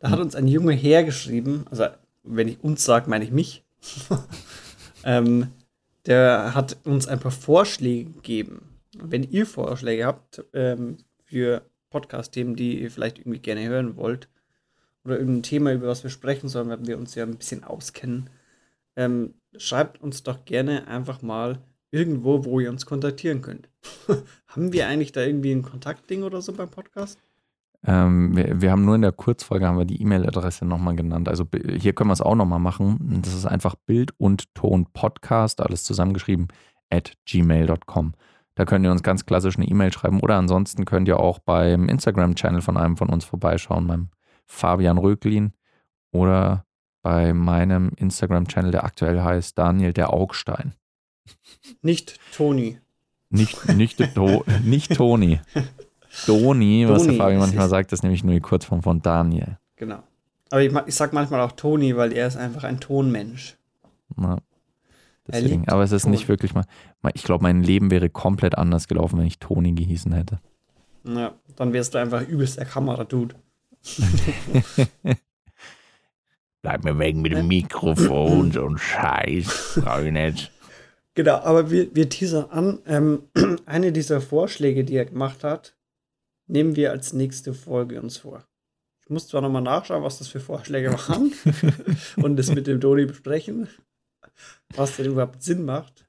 Da 0.00 0.08
mhm. 0.08 0.12
hat 0.12 0.20
uns 0.20 0.34
ein 0.34 0.48
Junge 0.48 0.72
hergeschrieben, 0.72 1.64
also 1.70 1.86
wenn 2.24 2.48
ich 2.48 2.62
uns 2.62 2.84
sage, 2.84 3.08
meine 3.08 3.24
ich 3.24 3.30
mich. 3.30 3.62
ähm, 5.04 5.46
der 6.06 6.54
hat 6.54 6.76
uns 6.84 7.06
ein 7.06 7.20
paar 7.20 7.30
Vorschläge 7.30 8.10
gegeben 8.10 8.71
wenn 9.10 9.22
ihr 9.24 9.46
Vorschläge 9.46 10.06
habt 10.06 10.44
ähm, 10.52 10.98
für 11.24 11.62
Podcast-Themen, 11.90 12.56
die 12.56 12.82
ihr 12.82 12.90
vielleicht 12.90 13.18
irgendwie 13.18 13.40
gerne 13.40 13.66
hören 13.66 13.96
wollt, 13.96 14.28
oder 15.04 15.18
irgendein 15.18 15.42
Thema, 15.42 15.72
über 15.72 15.88
was 15.88 16.02
wir 16.04 16.10
sprechen 16.10 16.48
sollen, 16.48 16.68
werden 16.68 16.86
wir 16.86 16.98
uns 16.98 17.14
ja 17.14 17.24
ein 17.24 17.36
bisschen 17.36 17.64
auskennen, 17.64 18.30
ähm, 18.96 19.34
schreibt 19.56 20.00
uns 20.00 20.22
doch 20.22 20.44
gerne 20.44 20.86
einfach 20.86 21.22
mal 21.22 21.58
irgendwo, 21.90 22.44
wo 22.44 22.60
ihr 22.60 22.70
uns 22.70 22.86
kontaktieren 22.86 23.42
könnt. 23.42 23.68
haben 24.46 24.72
wir 24.72 24.86
eigentlich 24.86 25.12
da 25.12 25.22
irgendwie 25.22 25.52
ein 25.52 25.62
Kontaktding 25.62 26.22
oder 26.22 26.40
so 26.40 26.52
beim 26.52 26.70
Podcast? 26.70 27.18
Ähm, 27.84 28.36
wir, 28.36 28.60
wir, 28.60 28.70
haben 28.70 28.84
nur 28.84 28.94
in 28.94 29.02
der 29.02 29.12
Kurzfolge 29.12 29.66
haben 29.66 29.76
wir 29.78 29.84
die 29.84 30.00
E-Mail-Adresse 30.00 30.64
nochmal 30.64 30.94
genannt. 30.94 31.28
Also 31.28 31.46
hier 31.52 31.92
können 31.92 32.10
wir 32.10 32.14
es 32.14 32.20
auch 32.20 32.36
nochmal 32.36 32.60
machen. 32.60 33.20
Das 33.22 33.34
ist 33.34 33.44
einfach 33.44 33.74
Bild 33.74 34.12
und 34.18 34.54
Ton 34.54 34.86
Podcast, 34.92 35.60
alles 35.60 35.82
zusammengeschrieben, 35.82 36.48
at 36.90 37.14
gmail.com. 37.26 38.14
Da 38.54 38.64
könnt 38.64 38.84
ihr 38.84 38.90
uns 38.90 39.02
ganz 39.02 39.24
klassisch 39.24 39.56
eine 39.56 39.66
E-Mail 39.66 39.92
schreiben 39.92 40.20
oder 40.20 40.36
ansonsten 40.36 40.84
könnt 40.84 41.08
ihr 41.08 41.18
auch 41.18 41.38
beim 41.38 41.88
Instagram-Channel 41.88 42.60
von 42.60 42.76
einem 42.76 42.96
von 42.96 43.08
uns 43.08 43.24
vorbeischauen, 43.24 43.86
beim 43.86 44.08
Fabian 44.46 44.98
Röglin 44.98 45.52
oder 46.10 46.66
bei 47.02 47.32
meinem 47.32 47.90
Instagram-Channel, 47.96 48.70
der 48.70 48.84
aktuell 48.84 49.22
heißt 49.22 49.58
Daniel 49.58 49.92
der 49.92 50.12
Augstein. 50.12 50.74
Nicht 51.80 52.20
Toni. 52.36 52.78
Nicht, 53.30 53.68
nicht, 53.74 54.14
to, 54.14 54.44
nicht 54.62 54.94
Toni. 54.94 55.40
Doni, 56.26 56.86
was 56.86 57.04
der 57.04 57.14
Fabi 57.14 57.36
manchmal 57.36 57.68
sagt, 57.68 57.92
ist 57.92 58.02
nämlich 58.02 58.22
nur 58.22 58.34
die 58.34 58.40
Kurzform 58.40 58.82
von 58.82 59.00
Daniel. 59.00 59.58
Genau. 59.76 60.02
Aber 60.50 60.60
ich, 60.60 60.72
ich 60.86 60.94
sag 60.94 61.14
manchmal 61.14 61.40
auch 61.40 61.52
Toni, 61.52 61.96
weil 61.96 62.12
er 62.12 62.26
ist 62.26 62.36
einfach 62.36 62.64
ein 62.64 62.78
Tonmensch. 62.78 63.56
Na, 64.14 64.36
deswegen. 65.26 65.68
Aber 65.68 65.82
es 65.82 65.92
ist 65.92 66.02
Ton. 66.02 66.10
nicht 66.10 66.28
wirklich 66.28 66.54
mal. 66.54 66.64
Ich 67.14 67.22
glaube, 67.24 67.42
mein 67.42 67.62
Leben 67.62 67.90
wäre 67.90 68.10
komplett 68.10 68.56
anders 68.56 68.88
gelaufen, 68.88 69.18
wenn 69.18 69.26
ich 69.26 69.38
Toni 69.38 69.72
gehießen 69.72 70.12
hätte. 70.12 70.40
Ja, 71.04 71.34
dann 71.56 71.72
wärst 71.72 71.94
du 71.94 71.98
einfach 71.98 72.26
übelst 72.26 72.58
der 72.58 72.66
Kamera-Dude. 72.66 73.34
Bleib 76.62 76.84
mir 76.84 76.96
weg 76.98 77.16
mit 77.16 77.32
dem 77.32 77.48
Mikrofon, 77.48 78.52
so 78.52 78.66
ein 78.66 78.78
Scheiß. 78.78 79.80
Brauche 79.82 80.06
ich 80.06 80.12
nicht. 80.12 80.52
Genau, 81.14 81.34
aber 81.38 81.70
wir, 81.70 81.94
wir 81.94 82.08
teasern 82.08 82.50
an. 82.50 82.78
Ähm, 82.86 83.22
eine 83.66 83.92
dieser 83.92 84.20
Vorschläge, 84.20 84.84
die 84.84 84.94
er 84.94 85.04
gemacht 85.04 85.44
hat, 85.44 85.76
nehmen 86.46 86.76
wir 86.76 86.92
als 86.92 87.12
nächste 87.12 87.52
Folge 87.52 88.00
uns 88.00 88.18
vor. 88.18 88.44
Ich 89.02 89.10
muss 89.10 89.26
zwar 89.26 89.40
nochmal 89.40 89.62
nachschauen, 89.62 90.04
was 90.04 90.18
das 90.18 90.28
für 90.28 90.40
Vorschläge 90.40 90.92
waren 90.92 91.32
und 92.16 92.36
das 92.36 92.54
mit 92.54 92.66
dem 92.66 92.80
Doni 92.80 93.06
besprechen, 93.06 93.68
was 94.74 94.96
denn 94.96 95.06
überhaupt 95.06 95.42
Sinn 95.42 95.64
macht. 95.64 96.06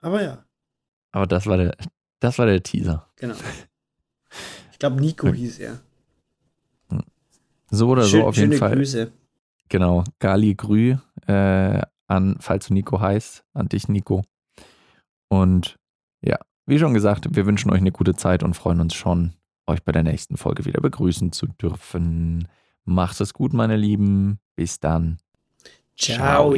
Aber 0.00 0.22
ja. 0.22 0.44
Aber 1.12 1.26
das 1.26 1.46
war 1.46 1.56
der, 1.56 1.76
das 2.20 2.38
war 2.38 2.46
der 2.46 2.62
Teaser. 2.62 3.08
Genau. 3.16 3.34
Ich 4.72 4.78
glaube, 4.78 5.00
Nico 5.00 5.28
okay. 5.28 5.36
hieß 5.36 5.58
er. 5.60 5.80
So 7.70 7.88
oder 7.88 8.04
Schön, 8.04 8.20
so 8.20 8.26
auf 8.26 8.36
jeden 8.36 8.52
Fall. 8.52 8.74
Grüße. 8.74 9.10
Genau. 9.68 10.04
Gali 10.18 10.54
Grü 10.54 10.96
äh, 11.26 11.80
an, 12.06 12.36
falls 12.38 12.66
du 12.66 12.74
Nico 12.74 13.00
heißt, 13.00 13.44
an 13.54 13.68
dich, 13.68 13.88
Nico. 13.88 14.22
Und 15.28 15.76
ja, 16.20 16.38
wie 16.66 16.78
schon 16.78 16.92
gesagt, 16.92 17.34
wir 17.34 17.46
wünschen 17.46 17.70
euch 17.70 17.80
eine 17.80 17.92
gute 17.92 18.14
Zeit 18.14 18.42
und 18.42 18.54
freuen 18.54 18.80
uns 18.80 18.94
schon, 18.94 19.32
euch 19.66 19.82
bei 19.82 19.92
der 19.92 20.02
nächsten 20.02 20.36
Folge 20.36 20.66
wieder 20.66 20.82
begrüßen 20.82 21.32
zu 21.32 21.46
dürfen. 21.46 22.46
Macht 22.84 23.20
es 23.22 23.32
gut, 23.32 23.54
meine 23.54 23.76
Lieben. 23.76 24.38
Bis 24.54 24.78
dann. 24.78 25.18
Ciao. 25.96 26.54